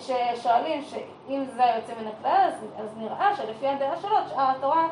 ששואלים 0.00 0.82
שאם 0.90 1.44
זה 1.56 1.62
יוצא 1.76 1.92
מן 2.02 2.08
הכלל, 2.18 2.48
אז 2.78 2.84
נראה 2.96 3.30
שלפי 3.36 3.66
הדעה 3.66 3.90
שלו, 4.02 4.10
שאר 4.34 4.44
התורה 4.58 4.82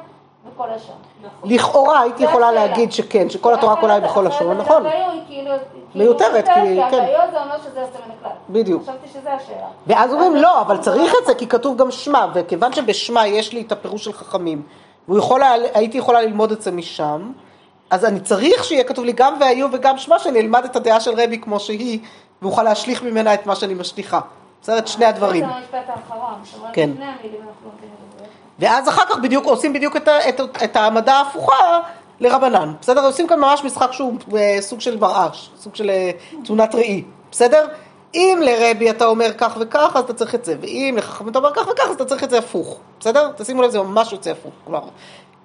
בכל 0.54 0.66
לשון. 0.76 0.94
נכון. 1.22 1.50
לכאורה 1.50 2.00
הייתי 2.00 2.24
יכולה. 2.24 2.52
להגיד 2.52 2.92
שכן, 2.92 3.30
שכל 3.30 3.54
התורה 3.54 3.76
כולה 3.76 3.94
היא 3.94 4.02
בכל 4.02 4.24
לשון, 4.28 4.58
נכון. 4.58 4.86
היא 4.86 5.22
כאילו... 5.26 5.50
מיותרת, 5.94 6.44
כי- 6.44 6.50
כן. 6.90 6.98
הוויו 6.98 7.20
זה 7.32 7.42
אומר 7.42 7.58
שזה 7.58 7.80
יוצא 7.80 7.98
מן 8.06 8.12
הכלל. 8.18 8.30
בדיוק. 8.50 8.82
חשבתי 8.82 9.08
שזה 9.08 9.32
השאלה. 9.32 9.66
ואז 9.86 10.12
אומרים 10.12 10.36
לא, 10.36 10.60
אבל 10.60 10.78
צריך 10.78 11.14
את 11.20 11.26
זה 11.26 11.34
כי 11.34 11.46
כתוב 11.46 11.76
גם 11.76 11.90
שמע, 11.90 12.26
וכיוון 12.34 12.72
שבשמע 12.72 13.26
יש 13.26 13.52
לי 13.52 13.60
את 13.60 13.72
הפירוש 13.72 14.04
של 14.04 14.12
חכמים, 14.12 14.62
והוא 15.08 15.18
יכול, 15.18 15.42
היה- 15.42 15.68
הייתי 15.74 15.98
יכולה 15.98 16.22
ללמוד 16.22 16.52
את 16.52 16.62
זה 16.62 16.70
משם, 16.72 17.32
אז 17.90 18.04
אני 18.04 18.20
צריך 18.20 18.64
שיהיה 18.64 18.84
כתוב 18.84 19.04
לי 19.04 19.12
גם 19.12 19.34
והיו 19.40 19.68
וגם 19.72 19.98
שמע, 19.98 20.18
שאני 20.18 20.40
אלמד 20.40 20.64
את 20.64 20.76
הדעה 20.76 21.00
של 21.00 21.10
רבי 21.10 21.38
כמו 21.38 21.60
שהיא, 21.60 21.98
ואוכל 22.42 22.62
להשליך 22.62 23.02
ממנה 23.02 23.34
את 23.34 23.46
מה 23.46 23.54
שאני 23.54 23.74
משליכה. 23.74 24.20
בסדר? 24.62 24.78
את 24.78 24.88
שני 24.88 25.04
הדברים. 25.04 25.44
כן. 26.72 26.90
ואז 28.58 28.88
אחר 28.88 29.02
כך 29.08 29.18
בדיוק 29.18 29.44
עושים 29.44 29.72
בדיוק 29.72 29.96
את, 29.96 30.08
את, 30.08 30.40
את 30.64 30.76
העמדה 30.76 31.14
ההפוכה 31.14 31.80
לרבנן, 32.20 32.72
בסדר? 32.80 33.06
עושים 33.06 33.26
כאן 33.26 33.38
ממש 33.38 33.64
משחק 33.64 33.92
שהוא 33.92 34.14
אה, 34.36 34.56
סוג 34.60 34.80
של 34.80 34.98
מרעש, 34.98 35.48
סוג 35.56 35.74
של 35.74 35.90
אה, 35.90 36.10
תמונת 36.44 36.74
ראי, 36.74 37.04
בסדר? 37.30 37.68
אם 38.14 38.38
לרבי 38.42 38.90
אתה 38.90 39.06
אומר 39.06 39.32
כך 39.38 39.56
וכך, 39.60 39.92
אז 39.94 40.04
אתה 40.04 40.14
צריך 40.14 40.34
את 40.34 40.44
זה, 40.44 40.56
ואם 40.60 40.94
לחכמים 40.98 41.30
אתה 41.30 41.38
אומר 41.38 41.54
כך 41.54 41.68
וכך, 41.68 41.84
אז 41.88 41.94
אתה 41.94 42.04
צריך 42.04 42.24
את 42.24 42.30
זה 42.30 42.38
הפוך, 42.38 42.78
בסדר? 43.00 43.30
תשימו 43.36 43.62
לב, 43.62 43.70
זה 43.70 43.82
ממש 43.82 44.12
יוצא 44.12 44.30
הפוך, 44.30 44.52
כלומר, 44.64 44.80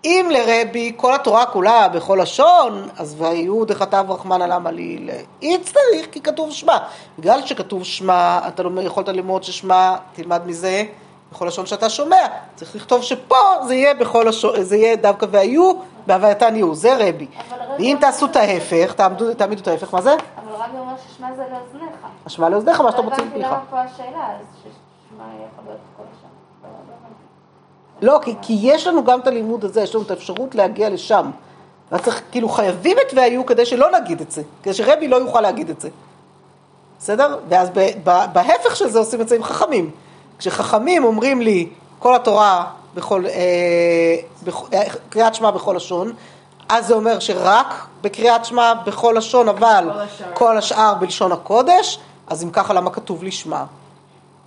אם 0.06 0.30
לרבי 0.32 0.94
כל 0.98 1.16
התורה 1.16 1.46
כולה 1.46 1.88
בכל 1.88 2.20
לשון, 2.22 2.88
אז 2.98 3.16
והיהוד 3.18 3.68
דכתב 3.68 4.06
רחמנא 4.10 4.44
למה 4.44 4.72
לי 4.72 4.98
לאי 5.00 5.58
צריך, 5.64 6.08
כי 6.12 6.22
כתוב 6.22 6.52
שמע. 6.52 6.78
בגלל 7.20 7.46
שכתוב 7.46 7.84
שמע, 7.84 8.40
אתה 8.48 8.64
לא 8.64 8.82
יכולת 8.82 9.10
ללמוד 9.10 9.44
ששמע, 9.44 9.96
תלמד 10.14 10.42
מזה 10.46 10.84
בכל 11.32 11.46
לשון 11.46 11.66
שאתה 11.66 11.90
שומע. 11.90 12.28
צריך 12.56 12.76
לכתוב 12.76 13.02
שפה 13.02 13.36
זה 13.68 13.76
יהיה 13.76 13.94
בכל 13.94 14.26
לשון, 14.28 14.64
זה 14.64 14.78
יהיה 14.78 14.96
דווקא 14.96 15.26
והיו, 15.32 15.74
בהווייתן 16.08 16.56
יהיו, 16.56 16.76
זה 16.76 16.96
רבי. 17.00 17.28
ואם 17.80 17.98
תעשו 18.02 18.26
את 18.26 18.36
ההפך, 18.36 18.94
תעמדו, 18.94 19.34
תעמידו 19.34 19.62
את 19.62 19.68
ההפך, 19.68 19.94
מה 19.94 20.02
זה? 20.02 20.14
אבל 20.14 20.54
רבי 20.54 20.78
אומר 20.78 20.94
ששמע 21.08 21.28
זה 21.36 21.44
לאוזניך. 21.52 21.96
השמע 22.26 22.50
לאוזניך, 22.50 22.82
מה 22.82 22.92
שאתה 22.92 23.02
לא 23.02 23.10
מוציא 23.10 23.24
הבנתי 23.24 23.40
מפיך. 23.40 23.52
למה 23.52 23.62
פה 23.70 23.80
השאלה, 23.82 24.28
אז 24.28 24.46
ששמע 24.60 25.24
יכול 25.24 25.64
להיות 25.66 25.80
כל 25.98 26.04
השם. 26.18 26.23
לא, 28.04 28.20
כי, 28.22 28.36
כי 28.42 28.58
יש 28.62 28.88
לנו 28.88 29.04
גם 29.04 29.20
את 29.20 29.28
הלימוד 29.28 29.66
הזה, 29.66 29.82
יש 29.82 29.96
לנו 29.96 30.04
את 30.04 30.12
האפשרות 30.12 30.56
להגיע 30.56 30.90
לשם. 30.90 31.32
אז 31.92 32.02
צריך, 32.02 32.22
כאילו 32.32 32.50
חייבים 32.50 32.98
את 33.08 33.14
והיו 33.16 33.46
כדי 33.46 33.66
שלא 33.66 33.88
נגיד 34.00 34.22
את 34.22 34.32
זה, 34.32 34.42
כדי 34.64 34.74
שרבי 34.74 35.08
לא 35.08 35.16
יוכל 35.16 35.42
להגיד 35.42 35.70
את 35.70 35.82
זה. 35.82 35.90
בסדר? 37.00 37.38
ואז 37.50 37.70
ב, 37.74 37.90
ב, 38.04 38.26
בהפך 38.34 38.76
של 38.76 38.90
זה 38.90 39.00
עושים 39.00 39.22
את 39.22 39.30
זה 39.30 39.36
עם 39.36 39.44
חכמים. 39.44 39.90
כשחכמים 40.40 41.04
אומרים 41.04 41.42
לי, 41.42 41.68
כל 42.00 42.16
התורה 42.16 42.66
בכל, 42.96 43.26
אה, 43.26 44.16
בכ, 44.44 44.64
אה, 44.74 44.84
קריאת 45.10 45.36
שמע 45.36 45.52
בכל 45.52 45.74
לשון, 45.76 46.14
אז 46.70 46.88
זה 46.88 46.94
אומר 46.94 47.20
שרק 47.20 47.86
בקריאת 48.02 48.46
שמע 48.46 48.74
בכל 48.86 49.14
לשון, 49.18 49.50
אבל 49.50 49.90
כל 49.94 50.00
השאר. 50.00 50.28
כל 50.34 50.58
השאר 50.58 50.94
בלשון 50.94 51.32
הקודש, 51.32 52.00
אז 52.28 52.44
אם 52.44 52.50
ככה 52.50 52.74
למה 52.74 52.90
כתוב 52.90 53.24
לי 53.24 53.32
שמע? 53.32 53.64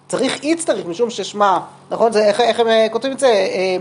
צריך 0.08 0.42
אי 0.42 0.56
צריך, 0.56 0.86
משום 0.86 1.10
ששמע, 1.10 1.58
נכון? 1.90 2.12
זה, 2.12 2.24
איך, 2.24 2.40
איך 2.40 2.60
הם 2.60 2.68
אה, 2.68 2.86
כותבים 2.92 3.12
את 3.12 3.18
זה? 3.18 3.26
אה, 3.26 3.76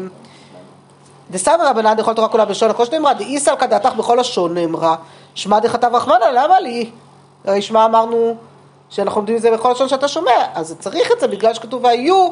דסתבר 1.32 1.68
רבנן 1.68 1.94
דכל 1.94 2.14
תורה 2.14 2.28
כולה 2.28 2.46
בלשון 2.46 2.70
הקודש 2.70 2.90
נאמרה, 2.90 3.14
דאיסא 3.14 3.56
כדעתך 3.56 3.94
בכל 3.94 4.18
לשון 4.20 4.54
נאמרה, 4.54 4.96
שמע 5.36 5.60
דכתב 5.60 5.90
רחמנא, 5.94 6.26
למה 6.34 6.60
לי? 6.60 6.90
הרי 7.46 7.62
שמע 7.62 7.86
אמרנו 7.86 8.36
שאנחנו 8.90 9.22
לומדים 9.22 9.36
את 9.36 9.42
זה 9.42 9.52
בכל 9.52 9.72
לשון 9.72 9.90
שאתה 9.90 10.08
שומע, 10.08 10.46
אז 10.54 10.76
צריך 10.80 11.12
את 11.12 11.20
זה 11.20 11.28
בגלל 11.28 11.54
שכתוב 11.54 11.84
והיו, 11.84 12.30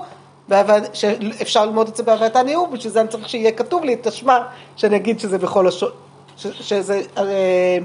שאפשר 0.94 1.66
ללמוד 1.66 1.88
את 1.88 1.96
זה 1.96 2.04
בהווייתן 2.04 2.48
יהיו, 2.48 2.68
בשביל 2.68 2.94
זה 2.94 3.02
אני 3.02 3.10
צריך 3.10 3.30
שיהיה 3.30 3.52
כתוב 3.52 3.84
לי 3.84 3.94
את 3.94 4.08
השמע, 4.08 4.40
שאני 4.76 4.96
אגיד 4.96 5.20
שזה 5.20 5.38
בכל 5.38 5.66
לשון, 5.68 5.92
שזה 6.38 7.02
אה, 7.18 7.78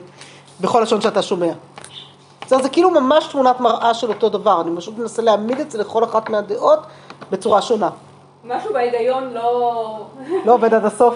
בכל 0.61 0.81
לשון 0.81 1.01
שאתה 1.01 1.23
שומע. 1.23 1.53
זה, 2.49 2.59
זה 2.63 2.69
כאילו 2.69 2.91
ממש 2.91 3.27
תמונת 3.27 3.61
מראה 3.61 3.95
של 3.95 4.09
אותו 4.09 4.29
דבר, 4.29 4.61
אני 4.61 4.77
פשוט 4.77 4.99
מנסה 4.99 5.23
להעמיד 5.23 5.61
את 5.61 5.71
זה 5.71 5.79
לכל 5.79 6.05
אחת 6.05 6.29
מהדעות 6.31 6.79
בצורה 7.31 7.63
שונה. 7.63 7.91
משהו 8.45 8.73
בהיגיון 8.73 9.31
לא... 9.33 10.07
לא 10.45 10.53
עובד 10.55 10.75
עד 10.75 10.85
הסוף? 10.85 11.15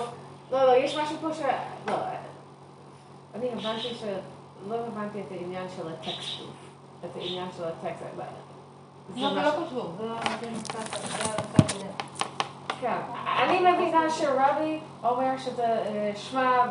לא, 0.53 0.65
לא, 0.67 0.73
יש 0.77 0.97
משהו 0.99 1.17
פה 1.21 1.35
ש... 1.35 1.41
לא, 1.89 1.95
אני 3.35 3.49
הבנתי 3.53 3.81
ש... 3.95 4.03
לא 4.69 4.75
הבנתי 4.75 5.21
את 5.21 5.27
העניין 5.31 5.67
של 5.77 5.83
הטקסט, 5.89 6.41
את 7.05 7.17
העניין 7.17 7.49
של 7.57 7.65
הטקסט. 7.65 8.03
אבל- 8.17 8.25
לא, 9.23 9.29
זה 9.29 9.35
לא. 9.35 9.51
זה 10.41 11.85
כן. 12.83 12.99
אני 13.43 13.73
מבינה 13.73 14.11
שרבי 14.11 14.81
אומר 15.05 15.39
שזה 15.39 15.65
אה, 15.65 16.11
שמע 16.15 16.67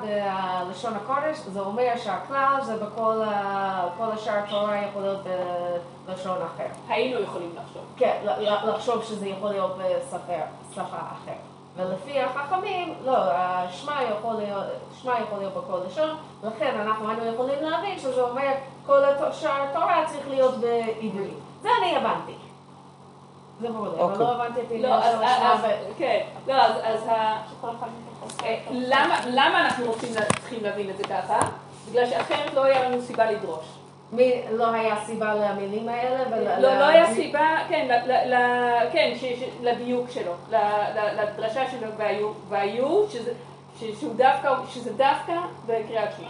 בלשון 0.66 0.94
הקודש, 0.96 1.38
זה 1.38 1.60
אומר 1.60 1.98
שהכלל 1.98 2.58
זה 2.62 2.86
בכל 2.86 3.22
השאר 4.14 4.34
התורה 4.34 4.78
יכול 4.90 5.02
להיות 5.02 5.22
בלשון 6.06 6.38
אחר. 6.38 6.68
היינו 6.90 7.20
יכולים 7.20 7.56
לחשוב. 7.56 7.82
כן, 7.98 8.18
לחשוב 8.66 9.04
שזה 9.04 9.28
יכול 9.28 9.50
להיות 9.50 9.78
בשפה 9.78 10.34
שפה 10.74 10.82
אחרת. 10.82 11.52
ולפי 11.76 12.20
החכמים, 12.20 12.94
לא, 13.06 13.18
השמע 13.18 14.04
יכול 14.04 14.34
להיות, 14.34 14.64
שמע 15.02 15.14
יכול 15.20 15.40
להיות 15.40 15.54
בכל 15.54 15.78
לשון, 15.88 16.10
לכן 16.44 16.80
אנחנו 16.80 17.10
היינו 17.10 17.26
יכולים 17.26 17.64
להבין 17.64 18.00
שזה 18.00 18.22
אומר 18.22 18.52
כל 18.86 19.02
שאר 19.32 19.64
התורה 19.64 20.04
צריך 20.08 20.28
להיות 20.28 20.56
בעברית. 20.58 21.38
זה 21.62 21.70
אני 21.82 21.96
הבנתי. 21.96 22.34
זה 23.62 23.68
ברור 23.70 23.88
לי, 23.88 23.94
אבל 23.94 24.02
אוקיי. 24.02 24.26
לא 24.26 24.32
הבנתי 24.32 24.62
את 24.62 24.82
לא, 24.82 24.96
אז, 24.96 25.62
ב... 25.62 25.68
כן, 25.98 26.20
לא, 26.48 26.54
אז. 26.64 27.08
אה, 27.08 28.58
למה, 29.26 29.66
אנחנו 29.66 29.86
רוצים, 29.86 30.10
צריכים 30.40 30.64
להבין 30.64 30.90
את 30.90 30.98
זה 30.98 31.04
ככה? 31.04 31.40
בגלל 31.90 32.06
שאחרת 32.06 32.54
לא 32.54 32.64
היה 32.64 32.90
לנו 32.90 33.02
סיבה 33.02 33.32
לדרוש. 33.32 33.66
מי, 34.12 34.42
לא 34.52 34.72
היה 34.72 34.96
סיבה 35.06 35.34
למילים 35.34 35.90
האלה? 35.90 36.24
ול- 36.32 36.62
לא, 36.62 36.80
לא 36.80 36.86
היה 36.88 37.14
סיבה, 37.14 37.58
כן, 37.70 37.88
ל, 37.90 38.12
ל, 38.12 38.34
ל, 38.34 38.38
כן 38.94 39.12
ש, 39.16 39.26
ש, 39.26 39.44
לדיוק 39.62 40.10
שלו, 40.10 40.32
ל, 40.52 40.56
ל, 40.96 41.22
לדרשה 41.22 41.72
שלו 41.72 41.88
והיו, 41.98 42.32
והיו 42.50 43.10
שזה, 43.10 43.32
ש, 43.80 43.84
שהוא 44.00 44.16
דווקא, 44.16 44.54
שזה 44.70 44.94
דווקא 44.94 45.34
בקריאת 45.66 46.10
שמע. 46.18 46.28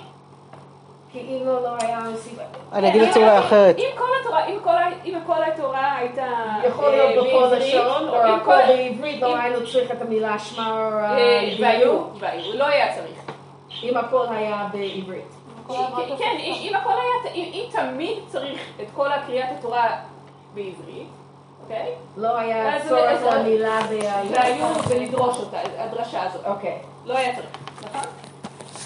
כאילו 1.12 1.46
לא 1.64 1.70
היה 1.82 2.00
סיבה. 2.18 2.44
אני 2.74 2.90
אגיד 2.90 3.02
את 3.02 3.14
זה 3.14 3.20
אולי 3.20 3.40
אחרת. 3.40 3.78
אם 3.78 3.90
כל 3.98 4.04
התורה, 4.22 4.46
אם 4.46 4.58
כל, 4.64 4.70
ה- 4.70 5.06
אם 5.06 5.18
כל 5.28 5.44
התורה 5.44 5.96
הייתה 5.98 6.26
יכול 6.68 6.90
להיות 6.92 7.10
אה, 7.18 7.24
בכל 7.24 7.50
בעברית, 7.50 7.62
לשון, 7.74 8.08
או 8.10 8.26
אם 8.28 8.34
הכל 8.34 8.46
כל- 8.46 8.58
בעברית, 8.68 9.22
לא 9.22 9.38
היינו 9.38 9.60
צריכים 9.72 9.98
את 9.98 10.02
המילה 10.02 10.40
שמע 10.40 10.70
או 10.72 10.98
אה, 10.98 11.18
אה, 11.18 11.56
והיו, 11.62 12.04
והיו. 12.20 12.54
לא 12.58 12.66
היה 12.68 12.96
צריך. 12.96 13.18
אם 13.84 13.98
הכל 13.98 14.26
היה 14.30 14.68
בעברית. 14.72 15.32
כן, 16.18 16.38
אם 16.40 16.74
הכל 16.76 16.92
היה, 16.94 17.34
אם 17.36 17.64
תמיד 17.72 18.18
צריך 18.28 18.60
את 18.82 18.88
כל 18.96 19.12
הקריאת 19.12 19.50
התורה 19.60 19.88
בעברית, 20.54 21.08
אוקיי? 21.64 21.86
לא 22.18 22.38
היה 22.38 22.76
אז- 22.76 22.88
צורך 22.90 23.22
והיו 23.24 23.60
והיו. 24.32 24.66
ולדרוש 24.90 25.38
אותה, 25.38 25.58
הדרשה 25.78 26.24
הזאת. 26.24 26.46
אוקיי. 26.46 26.78
לא 27.06 27.18
היה 27.18 27.36
צריך, 27.36 27.48
נכון? 27.84 28.02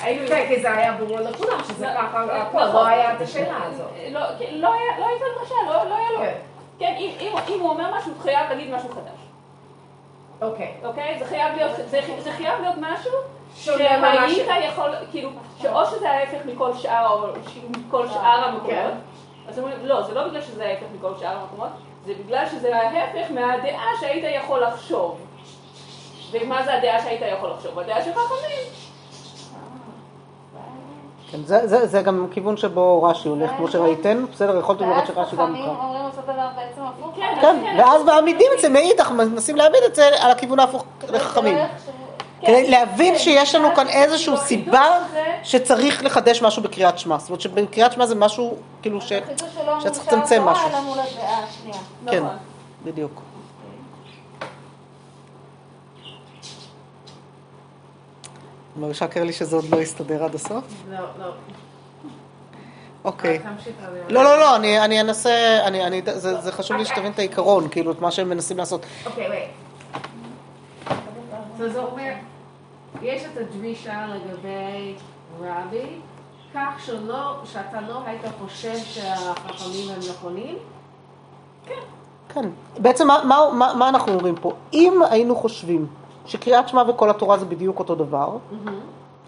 היינו... 0.04 0.28
כן, 0.28 0.46
כי 0.48 0.62
זה 0.62 0.72
היה 0.78 0.92
ברור 0.92 1.20
לכולם 1.20 1.60
שזה 1.68 1.86
לא, 1.86 1.92
ככה, 2.02 2.24
הכל, 2.24 2.58
נכון. 2.66 2.74
לא 2.74 2.86
היה 2.88 3.14
את 3.14 3.22
השאלה 3.22 3.58
הזאת. 3.64 3.88
לא, 4.12 4.20
כן, 4.40 4.46
לא 4.52 4.74
היה- 4.74 5.00
לא 5.00 5.08
הייתה 5.08 5.26
דרשה, 5.40 5.56
לא 5.68 5.90
לא 5.90 5.96
היה 5.96 6.10
לו. 6.12 6.18
כן. 6.20 6.34
כן, 6.80 6.96
אם- 7.00 7.12
הוא 7.62 7.70
אומר 7.70 7.96
משהו, 7.98 8.12
הוא 8.14 8.22
חייב 8.24 8.50
להגיד 8.50 8.74
משהו 8.76 8.90
חדש. 8.90 9.20
אוקיי. 10.42 10.74
אוקיי? 10.84 11.20
זה 11.20 11.26
חייב 11.26 11.56
להיות, 11.56 11.72
משהו 12.78 13.12
שהיית 13.56 14.74
יכול, 14.74 14.90
כאילו, 15.12 15.30
שאו 15.62 15.86
שזה 15.86 16.10
ההפך 16.10 16.38
מכל 16.46 16.74
שאר, 16.74 17.08
או 17.10 17.28
מכל 17.88 18.08
שאר 18.08 18.20
המקומות, 18.46 18.70
כן. 18.70 18.90
אז 19.48 19.60
אומרים, 19.60 19.78
לא, 19.84 20.02
זה 20.02 20.14
לא 20.14 20.28
בגלל 20.28 20.42
שזה 20.42 20.66
ההפך 20.66 20.86
מכל 20.98 21.12
שאר 21.20 21.38
המקומות, 21.42 21.70
זה 22.06 22.14
בגלל 22.26 22.46
שזה 22.52 22.76
ההפך 22.76 23.32
מהדעה 23.32 23.88
שהיית 24.00 24.44
יכול 24.44 24.60
לחשוב. 24.64 25.20
ומה 26.32 26.64
זה 26.64 26.74
הדעה 26.74 27.02
שהיית 27.02 27.22
יכול 27.38 27.50
לחשוב? 27.50 27.80
הדעה 27.80 28.04
של 28.04 28.12
חכמים. 28.12 28.85
כן, 31.32 31.38
זה, 31.46 31.68
זה, 31.68 31.88
זה 31.88 32.02
גם 32.02 32.28
כיוון 32.32 32.58
שבו 32.58 33.04
רש"י 33.04 33.30
הולך, 33.30 33.52
כמו 33.58 33.68
שראיתם, 33.68 34.26
בסדר, 34.32 34.60
יכולתם 34.60 34.90
לראות 34.90 34.98
ואז 34.98 35.08
שרש"י 35.08 35.36
גם 35.36 35.46
חכמים 35.46 35.66
קרא. 35.66 35.74
אומרים 35.84 36.06
אותו 36.06 36.22
דבר 36.22 36.48
בעצם 36.56 36.82
הפוך. 36.82 37.16
כן, 37.16 37.36
כן, 37.42 37.76
ואז 37.80 38.04
מעמידים 38.04 38.48
את 38.56 38.62
זה 38.62 38.70
מאידך, 38.70 39.12
מנסים 39.12 39.56
להעמיד 39.56 39.84
את 39.86 39.96
זה 39.96 40.10
על 40.20 40.32
הכיוון 40.32 40.60
ההפוך 40.60 40.86
לחכמים. 41.10 41.58
כן. 41.58 42.48
כדי 42.48 42.70
להבין 42.70 43.18
שיש 43.18 43.56
לנו 43.56 43.76
כאן 43.76 43.88
איזושהי 43.88 44.38
סיבה 44.38 45.00
שצריך 45.44 46.04
לחדש 46.04 46.42
משהו 46.42 46.64
בקריאת 46.64 47.00
שמע. 47.00 47.18
זאת 47.18 47.30
אומרת 47.30 47.42
שבקריאת 47.42 47.92
שמע 47.92 48.06
זה 48.06 48.16
משהו, 48.16 48.58
כאילו, 48.82 49.02
שצריך 49.02 50.08
לצמצם 50.08 50.44
משהו. 50.44 50.70
כן, 52.08 52.24
נכון. 52.24 52.38
בדיוק. 58.76 58.86
מרגישה 58.86 59.08
קרלי 59.08 59.34
שזה 59.34 59.56
עוד 59.56 59.66
לא 59.72 59.78
יסתדר 59.78 60.24
עד 60.24 60.36
הסוף? 60.36 60.64
לא, 60.92 60.98
לא. 61.20 61.32
אוקיי. 63.04 63.40
לא, 64.10 64.24
לא, 64.24 64.40
לא, 64.40 64.56
אני, 64.56 65.02
אנסה, 65.02 65.60
זה, 66.16 66.52
חשוב 66.52 66.78
לי 66.78 66.86
שתבין 66.86 67.12
את 67.12 67.20
העיקרון, 67.20 67.70
כאילו, 67.70 67.92
את 67.92 68.02
מה 68.02 68.12
שהם 68.12 68.30
מנסים 68.30 68.58
לעשות. 68.58 68.86
אוקיי, 69.06 69.28
wait. 69.28 70.92
אז 71.64 71.72
זה 71.74 71.80
אומר, 71.80 72.12
יש 73.02 73.24
את 73.24 73.38
הדרישה 73.38 74.06
לגבי 74.08 74.96
רבי, 75.40 76.00
כך 76.54 76.86
שלא, 76.86 77.36
שאתה 77.46 77.82
לא 77.82 78.02
היית 78.06 78.22
חושב 78.40 78.78
שהחכמים 78.78 79.90
הם 79.90 80.00
נכונים, 80.10 80.58
כן. 82.34 82.50
בעצם 82.78 83.08
מה, 83.08 83.24
מה, 83.54 83.74
מה 83.74 83.90
אנחנו 83.90 84.14
אומרים 84.14 84.36
פה? 84.36 84.54
אם 84.74 85.02
היינו 85.10 85.36
חושבים 85.36 85.88
שקריאת 86.26 86.70
שמע 86.70 86.84
וכל 86.88 87.10
התורה 87.10 87.38
זה 87.38 87.46
בדיוק 87.46 87.80
אותו 87.80 87.96
דבר, 87.96 88.30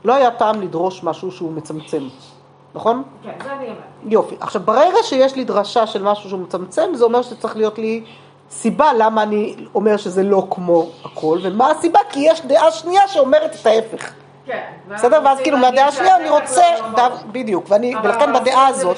לא 0.05 0.13
היה 0.13 0.31
טעם 0.31 0.61
לדרוש 0.61 1.03
משהו 1.03 1.31
שהוא 1.31 1.51
מצמצם, 1.51 2.03
נכון? 2.75 3.03
כן, 3.23 3.31
זה 3.43 3.51
אני 3.51 3.65
אומרת. 3.65 3.77
יופי. 4.03 4.35
עכשיו, 4.39 4.61
ברגע 4.65 4.97
שיש 5.03 5.35
לי 5.35 5.43
דרשה 5.43 5.87
של 5.87 6.03
משהו 6.03 6.29
שהוא 6.29 6.39
מצמצם, 6.39 6.89
זה 6.93 7.03
אומר 7.03 7.21
שצריך 7.21 7.55
להיות 7.55 7.77
לי 7.77 8.03
סיבה 8.51 8.93
למה 8.93 9.23
אני 9.23 9.55
אומר 9.75 9.97
שזה 9.97 10.23
לא 10.23 10.47
כמו 10.49 10.85
הכל, 11.05 11.39
ומה 11.41 11.71
הסיבה? 11.71 11.99
כי 12.09 12.19
יש 12.19 12.41
דעה 12.45 12.71
שנייה 12.71 13.07
שאומרת 13.07 13.55
את 13.61 13.65
ההפך. 13.65 14.11
כן. 14.45 14.63
בסדר? 14.89 15.21
ואז 15.25 15.39
כאילו 15.39 15.57
מהדעה 15.57 15.87
השנייה 15.87 16.15
אני 16.15 16.29
רוצה, 16.29 16.63
לא 16.81 16.87
נכון. 16.89 17.31
בדיוק, 17.31 17.65
ולכן 18.03 18.33
בדעה 18.33 18.67
הזאת. 18.67 18.97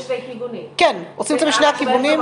כן, 0.78 0.96
עושים 1.16 1.36
את 1.36 1.42
זה 1.42 1.48
משני 1.48 1.68
אנחנו 1.68 1.86
הכיוונים. 1.86 2.20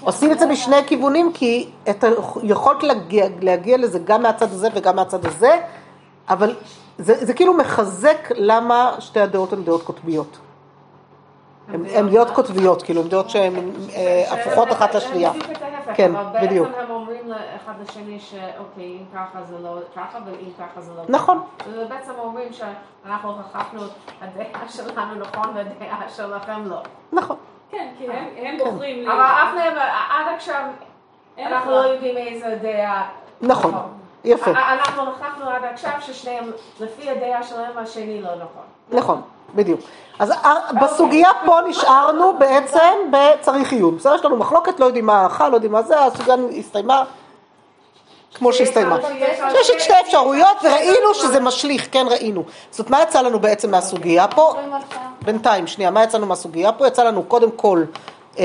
עושים 0.00 0.32
את 0.32 0.38
זה 0.38 0.46
משני 0.46 0.84
כיוונים, 0.86 1.32
כי 1.32 1.70
אתה 1.90 2.06
יכולת 2.42 2.82
להגיע, 2.82 3.26
להגיע 3.40 3.76
לזה 3.76 3.98
גם 3.98 4.22
מהצד 4.22 4.52
הזה 4.52 4.68
וגם 4.74 4.96
מהצד 4.96 5.26
הזה, 5.26 5.60
אבל 6.28 6.54
זה, 6.98 7.24
זה 7.24 7.34
כאילו 7.34 7.54
מחזק 7.54 8.28
למה 8.36 8.94
שתי 8.98 9.20
הדעות 9.20 9.52
הן 9.52 9.64
דעות 9.64 9.82
קוטביות. 9.82 10.38
הן 11.68 12.08
דעות 12.10 12.30
קוטביות, 12.30 12.82
כאילו, 12.82 13.02
הן 13.02 13.08
דעות 13.08 13.30
שהן 13.30 13.70
אה, 13.94 14.24
הפוכות 14.30 14.72
אחת 14.72 14.94
לשנייה. 14.94 15.30
הם 15.30 15.38
בדיוק 15.38 15.56
את 15.56 15.94
כן, 15.94 16.16
אבל. 16.16 16.40
בעצם 16.40 16.64
הם 16.78 16.90
אומרים 16.90 17.28
לאחד 17.28 17.72
לשני 17.82 18.20
שאוקיי, 18.20 18.84
אם 18.84 19.04
ככה 19.14 19.42
זה 19.42 19.58
לא 19.62 19.78
ככה, 19.96 20.18
ואם 20.26 20.50
ככה 20.58 20.80
זה 20.80 20.92
לא 20.96 21.02
ככה. 21.02 21.12
נכון. 21.12 21.42
ובעצם 21.72 22.12
אומרים 22.18 22.48
שאנחנו 22.52 23.30
הוכחנו 23.30 23.84
את 23.84 23.90
הדעה 24.20 24.68
שלנו 24.68 25.14
נכון 25.14 25.48
והדעה 25.54 26.08
שלכם 26.08 26.64
לא. 26.66 26.82
נכון. 27.12 27.36
כן, 27.70 27.88
כי 27.98 28.06
הם- 28.06 28.28
הם 28.36 28.58
בוחרים 28.58 28.98
לי. 28.98 29.06
אבל 29.12 29.20
אף 29.20 29.54
מהם, 29.54 29.72
עד 30.10 30.34
עכשיו, 30.36 30.62
אנחנו. 31.38 31.70
לא 31.70 31.76
יודעים 31.76 32.16
איזה 32.16 32.58
דעה. 32.62 33.08
נכון. 33.40 33.72
יפה. 34.24 34.50
א- 34.50 34.54
אנחנו 34.72 35.02
הוכחנו 35.02 35.50
עד 35.50 35.64
עכשיו 35.72 35.90
ששניהם, 36.00 36.50
לפי 36.80 37.10
הדעה 37.10 37.42
שלהם, 37.42 37.78
השני 37.78 38.22
לא 38.22 38.30
נכון. 38.34 38.62
נכון, 38.90 39.22
בדיוק. 39.54 39.80
אז 40.18 40.32
בסוגיה 40.82 41.28
פה 41.44 41.58
נשארנו 41.68 42.32
בעצם 42.38 42.94
בצריך 43.10 43.72
עיון. 43.72 43.96
בסדר, 43.96 44.14
יש 44.14 44.24
לנו 44.24 44.36
מחלוקת, 44.36 44.80
לא 44.80 44.86
יודעים 44.86 45.06
מה 45.06 45.18
ההלכה, 45.20 45.48
לא 45.48 45.54
יודעים 45.54 45.72
מה 45.72 45.82
זה, 45.82 46.00
הסוגיה 46.04 46.34
הסתיימה 46.58 47.02
כמו 48.38 48.52
שהסתיימה. 48.52 48.98
יש 49.60 49.70
את 49.70 49.80
שתי 49.80 49.92
אפשרויות 50.06 50.56
וראינו 50.62 51.14
שזה 51.14 51.40
משליך, 51.40 51.88
כן 51.92 52.06
ראינו. 52.10 52.44
זאת 52.70 52.90
מה 52.90 53.02
יצא 53.02 53.20
לנו 53.20 53.40
בעצם 53.40 53.70
מהסוגיה 53.70 54.28
פה? 54.28 54.54
בינתיים, 55.24 55.66
שנייה, 55.66 55.90
מה 55.90 56.04
יצא 56.04 56.18
לנו 56.18 56.26
מהסוגיה 56.26 56.72
פה? 56.72 56.86
יצא 56.86 57.04
לנו 57.04 57.22
קודם 57.22 57.50
כל, 57.50 57.84
אה, 58.38 58.44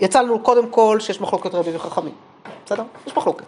יצא 0.00 0.20
לנו 0.20 0.38
קודם 0.38 0.66
כל 0.68 0.96
שיש 1.00 1.20
מחלוקת 1.20 1.54
רבי 1.54 1.76
וחכמים, 1.76 2.14
בסדר? 2.66 2.82
יש 3.06 3.16
מחלוקת. 3.16 3.44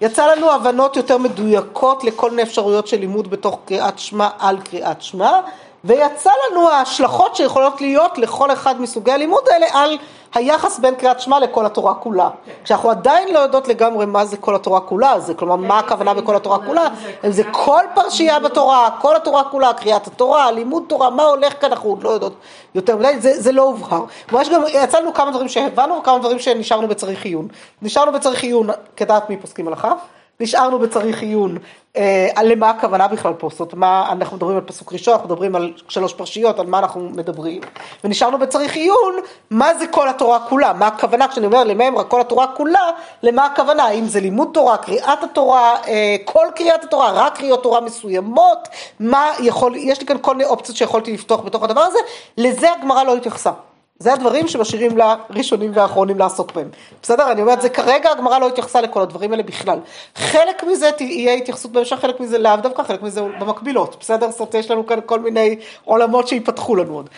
יצא 0.00 0.26
לנו 0.26 0.52
הבנות 0.52 0.96
יותר 0.96 1.18
מדויקות 1.18 2.04
לכל 2.04 2.30
מיני 2.30 2.42
אפשרויות 2.42 2.86
של 2.86 3.00
לימוד 3.00 3.30
בתוך 3.30 3.58
קריאת 3.64 3.98
שמע 3.98 4.28
על 4.38 4.58
קריאת 4.60 5.02
שמע, 5.02 5.40
ויצא 5.84 6.30
לנו 6.50 6.70
ההשלכות 6.70 7.36
שיכולות 7.36 7.80
להיות 7.80 8.18
לכל 8.18 8.52
אחד 8.52 8.80
מסוגי 8.80 9.12
הלימוד 9.12 9.44
האלה 9.52 9.66
על 9.72 9.98
היחס 10.34 10.78
בין 10.78 10.94
קריאת 10.94 11.20
שמע 11.20 11.40
לכל 11.40 11.66
התורה 11.66 11.94
כולה. 11.94 12.28
כשאנחנו 12.64 12.90
עדיין 12.90 13.34
לא 13.34 13.38
יודעות 13.38 13.68
לגמרי 13.68 14.06
מה 14.06 14.24
זה 14.24 14.36
כל 14.36 14.54
התורה 14.54 14.80
כולה, 14.80 15.20
זה 15.20 15.34
כלומר 15.34 15.56
מה 15.56 15.78
הכוונה 15.78 16.14
בכל 16.14 16.36
התורה 16.36 16.58
כולה, 16.66 16.88
אם 17.24 17.30
זה 17.30 17.42
כל 17.50 17.82
פרשייה 17.94 18.40
בתורה, 18.40 18.88
כל 19.00 19.16
התורה 19.16 19.44
כולה, 19.44 19.72
קריאת 19.72 20.06
התורה, 20.06 20.50
לימוד 20.50 20.82
תורה, 20.86 21.10
מה 21.10 21.22
הולך 21.22 21.60
כאן, 21.60 21.70
אנחנו 21.70 21.90
עוד 21.90 22.02
לא 22.02 22.10
יודעות 22.10 22.32
יותר 22.74 22.96
מדי, 22.96 23.20
זה, 23.20 23.40
זה 23.40 23.52
לא 23.52 23.62
הובהר. 23.62 24.04
כלומר, 24.28 24.42
יש 24.42 24.48
גם, 24.48 24.62
יצא 24.72 24.98
לנו 24.98 25.14
כמה 25.14 25.30
דברים 25.30 25.48
שהבנו 25.48 25.98
וכמה 25.98 26.18
דברים 26.18 26.38
שנשארנו 26.38 26.88
בצריך 26.88 27.24
עיון. 27.24 27.48
נשארנו 27.82 28.12
בצריך 28.12 28.42
עיון 28.42 28.68
כדעת 28.96 29.30
מי 29.30 29.36
פוסקים 29.36 29.68
הלכה, 29.68 29.92
נשארנו 30.40 30.78
בצריך 30.78 31.22
עיון. 31.22 31.58
אה, 31.96 32.28
על 32.36 32.52
למה 32.52 32.70
הכוונה 32.70 33.08
בכלל 33.08 33.32
פה, 33.38 33.48
זאת 33.56 33.74
מה, 33.74 34.08
אנחנו 34.12 34.36
מדברים 34.36 34.56
על 34.56 34.62
פסוק 34.62 34.92
ראשון, 34.92 35.14
אנחנו 35.14 35.28
מדברים 35.28 35.54
על 35.54 35.72
שלוש 35.88 36.14
פרשיות, 36.14 36.58
על 36.58 36.66
מה 36.66 36.78
אנחנו 36.78 37.00
מדברים, 37.00 37.60
ונשארנו 38.04 38.38
בצריך 38.38 38.76
עיון, 38.76 39.14
מה 39.50 39.74
זה 39.74 39.86
כל 39.86 40.08
התורה 40.08 40.40
כולה, 40.48 40.72
מה 40.72 40.86
הכוונה, 40.86 41.28
כשאני 41.28 41.46
אומר 41.46 41.64
לממרה 41.64 42.04
כל 42.04 42.20
התורה 42.20 42.46
כולה, 42.46 42.90
למה 43.22 43.46
הכוונה, 43.46 43.82
האם 43.82 44.04
זה 44.04 44.20
לימוד 44.20 44.48
תורה, 44.54 44.76
קריאת 44.76 45.22
התורה, 45.22 45.76
אה, 45.86 46.16
כל 46.24 46.46
קריאת 46.54 46.84
התורה, 46.84 47.12
רק 47.12 47.38
קריאות 47.38 47.62
תורה 47.62 47.80
מסוימות, 47.80 48.68
מה 49.00 49.30
יכול, 49.40 49.76
יש 49.76 50.00
לי 50.00 50.06
כאן 50.06 50.16
כל 50.20 50.34
מיני 50.34 50.48
אופציות 50.48 50.76
שיכולתי 50.76 51.12
לפתוח 51.12 51.40
בתוך 51.40 51.62
הדבר 51.62 51.80
הזה, 51.80 51.98
לזה 52.36 52.72
הגמרא 52.72 53.02
לא 53.02 53.16
התייחסה. 53.16 53.50
זה 54.00 54.12
הדברים 54.12 54.48
שמשאירים 54.48 54.98
לראשונים 54.98 55.70
והאחרונים 55.74 56.18
לעסוק 56.18 56.52
בהם. 56.52 56.68
בסדר? 57.02 57.32
אני 57.32 57.40
אומרת, 57.42 57.62
זה 57.62 57.68
כרגע 57.68 58.10
הגמרא 58.10 58.38
לא 58.38 58.48
התייחסה 58.48 58.80
לכל 58.80 59.02
הדברים 59.02 59.32
האלה 59.32 59.42
בכלל. 59.42 59.78
חלק 60.14 60.64
מזה 60.64 60.92
תהיה 60.92 61.34
התייחסות 61.34 61.72
בהמשך, 61.72 61.96
חלק 61.96 62.20
מזה 62.20 62.38
לאו 62.38 62.56
דווקא, 62.56 62.82
חלק 62.82 63.02
מזה 63.02 63.22
במקבילות. 63.22 63.96
בסדר? 64.00 64.30
זאת 64.30 64.40
אומרת, 64.40 64.54
יש 64.54 64.70
לנו 64.70 64.86
כאן 64.86 64.98
כל 65.06 65.20
מיני 65.20 65.56
עולמות 65.84 66.28
שיפתחו 66.28 66.76
לנו 66.76 66.94
עוד. 66.94 67.10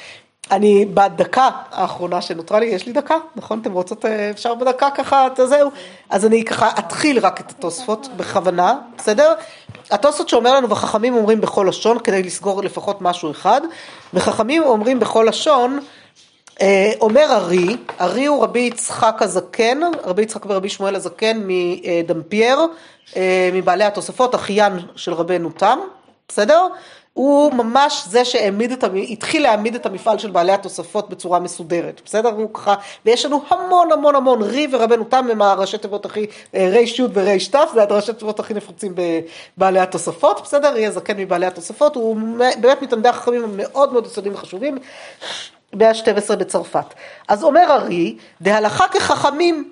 אני 0.50 0.86
בדקה 0.94 1.48
האחרונה 1.70 2.20
שנותרה 2.20 2.60
לי, 2.60 2.66
יש 2.66 2.86
לי 2.86 2.92
דקה, 2.92 3.16
נכון? 3.36 3.58
אתם 3.60 3.72
רוצות, 3.72 4.04
אה, 4.04 4.30
אפשר 4.30 4.54
בדקה 4.54 4.90
ככה, 4.90 5.28
זהו? 5.44 5.70
אז 6.10 6.26
אני 6.26 6.44
ככה 6.44 6.70
אתחיל 6.78 7.18
רק 7.18 7.40
את 7.40 7.50
התוספות 7.50 8.08
בכוונה, 8.16 8.74
בסדר? 8.98 9.32
התוספות 9.90 10.28
שאומר 10.28 10.54
לנו, 10.54 10.70
וחכמים 10.70 11.14
אומרים 11.14 11.40
בכל 11.40 11.66
לשון, 11.68 11.98
כדי 11.98 12.22
לסגור 12.22 12.62
לפחות 12.62 13.02
משהו 13.02 13.30
אחד, 13.30 13.60
וחכמים 14.14 14.62
אומרים 14.62 15.00
בכל 15.00 15.26
לשון, 15.28 15.80
אומר 17.00 17.26
ארי, 17.30 17.76
ארי 18.00 18.26
הוא 18.26 18.44
רבי 18.44 18.60
יצחק 18.60 19.16
הזקן, 19.20 19.80
רבי 20.04 20.22
יצחק 20.22 20.46
ורבי 20.46 20.68
שמואל 20.68 20.94
הזקן 20.94 21.42
מדמפייר, 21.44 22.58
אה, 23.16 23.50
מבעלי 23.52 23.84
התוספות, 23.84 24.34
אחיין 24.34 24.72
של 24.96 25.12
רבנו 25.12 25.50
תם, 25.50 25.78
בסדר? 26.28 26.66
הוא 27.12 27.52
ממש 27.52 28.04
זה 28.06 28.24
שהעמיד 28.24 28.72
את, 28.72 28.84
התחיל 29.10 29.42
להעמיד 29.42 29.74
את 29.74 29.86
המפעל 29.86 30.18
של 30.18 30.30
בעלי 30.30 30.52
התוספות 30.52 31.10
בצורה 31.10 31.40
מסודרת, 31.40 32.00
בסדר? 32.04 32.28
הוא 32.28 32.54
ככה, 32.54 32.74
ויש 33.06 33.24
לנו 33.24 33.42
המון 33.48 33.92
המון 33.92 34.14
המון, 34.14 34.42
רי 34.42 34.66
ורבנו 34.72 35.04
תם 35.04 35.26
הם 35.30 35.42
הראשי 35.42 35.78
תיבות 35.78 36.06
הכי, 36.06 36.26
אה, 36.54 36.68
רי 36.72 36.84
י' 36.98 37.02
ורי 37.12 37.38
ת', 37.38 37.56
זה 37.74 37.82
הראשי 37.82 38.12
תיבות 38.12 38.40
הכי 38.40 38.54
נפוצים 38.54 38.94
בבעלי 39.56 39.80
התוספות, 39.80 40.40
בסדר? 40.44 40.72
רי 40.72 40.86
הזקן 40.86 41.16
מבעלי 41.16 41.46
התוספות, 41.46 41.96
הוא 41.96 42.16
באמת 42.60 42.82
מתלמידי 42.82 43.08
החכמים 43.08 43.44
המאוד 43.44 43.92
מאוד 43.92 44.06
יסודיים 44.06 44.34
וחשובים. 44.34 44.78
מאה 45.74 45.88
ה-12 45.90 46.36
בצרפת. 46.36 46.84
אז 47.28 47.44
אומר 47.44 47.66
ארי, 47.70 48.16
דהלכה 48.40 48.88
כחכמים. 48.88 49.70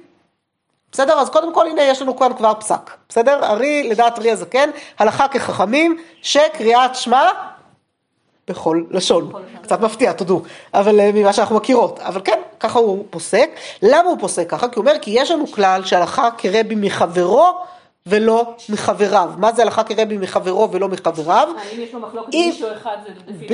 בסדר? 0.93 1.19
אז 1.21 1.29
קודם 1.31 1.55
כל 1.55 1.67
הנה 1.67 1.83
יש 1.83 2.03
לנו 2.03 2.17
כאן 2.17 2.33
כבר 2.37 2.53
פסק. 2.61 2.91
בסדר? 3.09 3.45
ארי, 3.45 3.89
לדעת 3.91 4.19
ארי 4.19 4.31
הזקן, 4.31 4.71
הלכה 4.99 5.29
כחכמים, 5.29 5.99
שקריאת 6.23 6.95
שמע 6.95 7.29
בכל 8.49 8.83
לשון. 8.91 9.33
קצת 9.63 9.81
מפתיע, 9.81 10.13
תודו, 10.13 10.43
אבל 10.75 11.01
אה, 11.01 11.11
ממה 11.15 11.33
שאנחנו 11.33 11.57
מכירות. 11.57 11.99
אבל 12.01 12.21
כן, 12.25 12.39
ככה 12.61 12.79
הוא 12.79 13.05
פוסק. 13.11 13.51
למה 13.83 14.09
הוא 14.09 14.17
פוסק 14.21 14.51
ככה? 14.51 14.69
כי 14.69 14.75
הוא 14.79 14.87
אומר, 14.87 14.99
כי 15.01 15.11
יש 15.11 15.31
לנו 15.31 15.47
כלל 15.47 15.85
שהלכה 15.85 16.29
כרבי 16.39 16.75
מחברו 16.75 17.47
ולא 18.07 18.55
מחבריו. 18.69 19.31
מה 19.37 19.53
זה 19.53 19.63
הלכה 19.63 19.85
כרבי 19.85 20.19
מחברו 20.19 20.69
ולא 20.73 20.89
מחבריו? 20.89 21.49
אם 21.75 21.81
יש 21.81 21.95
לו 21.95 22.01
מחלוקת 22.01 22.35
אם- 22.35 22.41
עם 22.43 22.49
מישהו 22.51 22.69
אחד, 22.73 22.97
זה 23.07 23.33
לפי 23.33 23.47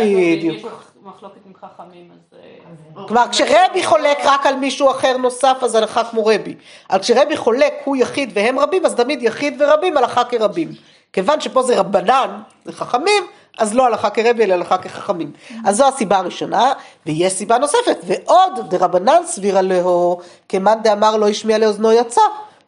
דעתו, 0.63 0.69
מחלוקת 1.05 1.41
עם 1.47 1.53
חכמים, 1.61 2.11
אז... 2.13 2.39
אה, 2.39 3.07
כלומר, 3.09 3.25
כשרבי 3.31 3.85
חולק 3.85 4.19
רק 4.25 4.47
על 4.47 4.57
מישהו 4.57 4.91
אחר 4.91 5.17
נוסף, 5.17 5.57
אז 5.63 5.75
הלכה 5.75 6.05
כמו 6.05 6.27
רבי. 6.27 6.55
אבל 6.91 6.99
כשרבי 6.99 7.37
חולק 7.37 7.75
הוא 7.85 7.97
יחיד 7.97 8.31
והם 8.35 8.59
רבים, 8.59 8.87
אז 8.87 8.95
תמיד 8.95 9.23
יחיד 9.23 9.63
ורבים 9.63 9.97
הלכה 9.97 10.25
כרבים. 10.25 10.73
כיוון 11.13 11.41
שפה 11.41 11.63
זה 11.63 11.81
רבנן, 11.81 12.41
זה 12.65 12.73
חכמים, 12.73 13.25
אז 13.59 13.75
לא 13.75 13.87
הלכה 13.87 14.11
כרבי, 14.11 14.45
אלא 14.45 14.55
הלכה 14.55 14.79
כחכמים. 14.79 15.33
אז 15.65 15.77
זו 15.77 15.89
הסיבה 15.89 16.19
הראשונה, 16.19 16.73
ויש 17.07 17.33
סיבה 17.33 17.59
נוספת. 17.59 17.99
ועוד, 18.05 18.71
דרבנן 18.71 19.23
סבירה 19.27 19.63
להו, 19.63 20.21
כמאן 20.49 20.79
דאמר 20.83 21.17
לא 21.17 21.29
השמיע 21.29 21.59
לאוזנו 21.59 21.93
יצא. 21.93 22.21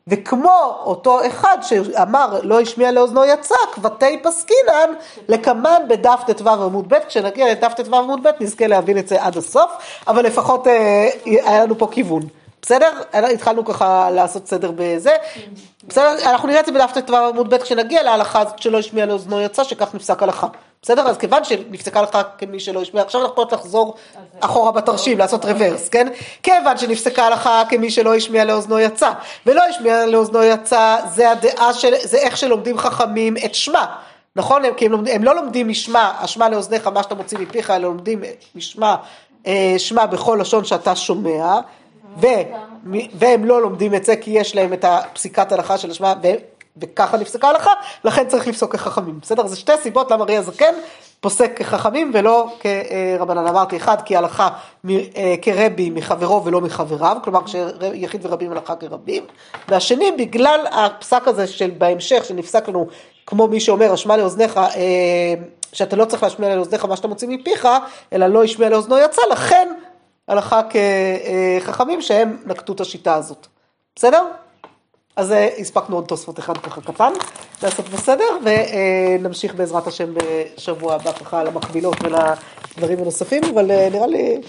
וכמו 0.08 0.80
אותו 0.84 1.26
אחד 1.26 1.58
שאמר 1.62 2.40
לא 2.42 2.60
השמיע 2.60 2.92
לאוזנו 2.92 3.24
יצא, 3.24 3.54
כבתי 3.72 4.22
פסקינן, 4.22 4.92
לקמן 5.28 5.82
בדף 5.88 6.20
ט"ו 6.26 6.50
עמוד 6.50 6.88
ב', 6.88 6.98
כשנגיע 7.08 7.52
לדף 7.52 7.72
ט"ו 7.76 7.96
עמוד 7.96 8.22
ב' 8.22 8.30
נזכה 8.40 8.66
להבין 8.66 8.98
את 8.98 9.08
זה 9.08 9.22
עד 9.22 9.36
הסוף, 9.36 9.72
אבל 10.08 10.24
לפחות 10.24 10.66
אה, 10.66 11.08
היה 11.24 11.64
לנו 11.64 11.78
פה 11.78 11.88
כיוון. 11.90 12.22
בסדר? 12.62 12.90
התחלנו 13.12 13.64
ככה 13.64 14.10
לעשות 14.10 14.46
סדר 14.46 14.70
בזה. 14.76 15.12
בסדר? 15.88 16.30
אנחנו 16.30 16.48
נראה 16.48 16.60
את 16.60 16.66
זה 16.66 16.72
בדף 16.72 16.92
ט"ו 16.92 17.16
עמוד 17.16 17.54
ב' 17.54 17.58
כשנגיע 17.58 18.02
להלכה 18.02 18.40
הזאת 18.40 18.58
שלא 18.58 18.78
השמיע 18.78 19.06
לאוזנו 19.06 19.40
יצא, 19.40 19.64
שכך 19.64 19.94
נפסק 19.94 20.22
הלכה. 20.22 20.46
בסדר? 20.86 21.08
אז 21.08 21.18
כיוון 21.18 21.44
שנפסקה 21.44 22.00
הלכה 22.00 22.22
כמי 22.38 22.60
שלא 22.60 22.82
השמיע, 22.82 23.02
עכשיו 23.02 23.20
אנחנו 23.20 23.32
יכולות 23.32 23.52
לחזור 23.52 23.94
אחורה 24.40 24.72
בתרשים, 24.72 25.18
לעשות 25.18 25.44
רוורס, 25.44 25.88
כן? 25.88 26.08
כיוון 26.42 26.78
שנפסקה 26.78 27.26
הלכה 27.26 27.62
כמי 27.68 27.90
שלא 27.90 28.14
השמיע 28.14 28.44
לאוזנו 28.44 28.78
יצא, 28.78 29.12
ולא 29.46 29.62
השמיע 29.62 30.06
לאוזנו 30.06 30.42
יצא, 30.42 30.96
זה 31.14 31.30
הדעה 31.30 31.72
של, 31.72 31.94
זה 32.02 32.18
איך 32.18 32.36
שלומדים 32.36 32.78
חכמים 32.78 33.36
את 33.44 33.54
שמע. 33.54 33.84
נכון? 34.36 34.64
הם, 34.64 34.74
כי 34.74 34.86
הם, 34.86 34.92
לומדים, 34.92 35.14
הם 35.14 35.24
לא 35.24 35.36
לומדים 35.36 35.68
משמע, 35.68 36.12
השמע 36.20 36.48
לאוזניך, 36.48 36.86
מה 36.86 37.02
שאתה 37.02 37.14
מוציא 37.14 37.38
מפיך, 37.38 37.70
אלא 37.70 37.78
לומדים 37.78 38.22
משמע, 38.54 38.96
אה, 39.46 39.74
שמע 39.78 40.06
בכל 40.06 40.38
לשון 40.40 40.64
שאתה 40.64 40.96
שומע, 40.96 41.60
ו, 42.20 42.26
והם 43.14 43.44
לא 43.44 43.62
לומדים 43.62 43.94
את 43.94 44.04
זה 44.04 44.16
כי 44.16 44.30
יש 44.30 44.54
להם 44.54 44.72
את 44.72 44.84
הפסיקת 44.84 45.52
הלכה 45.52 45.78
של 45.78 45.90
השמע, 45.90 46.14
וככה 46.80 47.16
נפסקה 47.16 47.48
הלכה, 47.48 47.70
לכן 48.04 48.28
צריך 48.28 48.48
לפסוק 48.48 48.72
כחכמים, 48.72 49.18
בסדר? 49.22 49.46
זה 49.46 49.56
שתי 49.56 49.72
סיבות 49.82 50.10
למה 50.10 50.24
ראי 50.24 50.36
הזקן 50.36 50.74
פוסק 51.20 51.52
כחכמים 51.56 52.10
ולא 52.14 52.48
כרבנן. 52.60 53.46
אמרתי, 53.46 53.76
אחד, 53.76 54.02
כי 54.02 54.16
הלכה 54.16 54.48
אה, 54.90 55.34
כרבי 55.42 55.90
מחברו 55.90 56.44
ולא 56.44 56.60
מחבריו, 56.60 57.16
כלומר 57.24 57.40
כשיחיד 57.44 58.26
ורבים 58.26 58.52
הלכה 58.52 58.76
כרבים, 58.76 59.24
והשני, 59.68 60.12
בגלל 60.18 60.60
הפסק 60.72 61.28
הזה 61.28 61.46
של 61.46 61.70
בהמשך, 61.78 62.24
שנפסק 62.24 62.68
לנו, 62.68 62.86
כמו 63.26 63.48
מי 63.48 63.60
שאומר, 63.60 63.92
השמע 63.92 64.16
לאוזניך, 64.16 64.56
אה, 64.56 65.34
שאתה 65.72 65.96
לא 65.96 66.04
צריך 66.04 66.22
להשמיע 66.22 66.56
לאוזניך 66.56 66.84
מה 66.84 66.96
שאתה 66.96 67.08
מוציא 67.08 67.28
מפיך, 67.28 67.68
אלא 68.12 68.26
לא 68.26 68.44
ישמיע 68.44 68.68
לאוזנו 68.68 68.98
יצא, 68.98 69.22
לכן 69.32 69.68
הלכה 70.28 70.60
כחכמים 71.60 72.02
שהם 72.02 72.36
נקטו 72.46 72.72
את 72.72 72.80
השיטה 72.80 73.14
הזאת. 73.14 73.46
בסדר? 73.96 74.22
אז 75.16 75.32
אה, 75.32 75.48
הספקנו 75.58 75.96
עוד 75.96 76.04
תוספות 76.04 76.38
אחד 76.38 76.56
ככה 76.58 76.80
קטן, 76.80 77.12
לעשות 77.62 77.88
בסדר, 77.88 78.24
ונמשיך 78.44 79.54
בעזרת 79.54 79.86
השם 79.86 80.14
בשבוע 80.14 80.94
הבא 80.94 81.12
ככה 81.12 81.44
למקבילות 81.44 81.96
ולדברים 82.02 82.98
הנוספים, 82.98 83.42
אבל 83.54 83.70
אה, 83.70 83.88
נראה 83.92 84.06
לי 84.06 84.40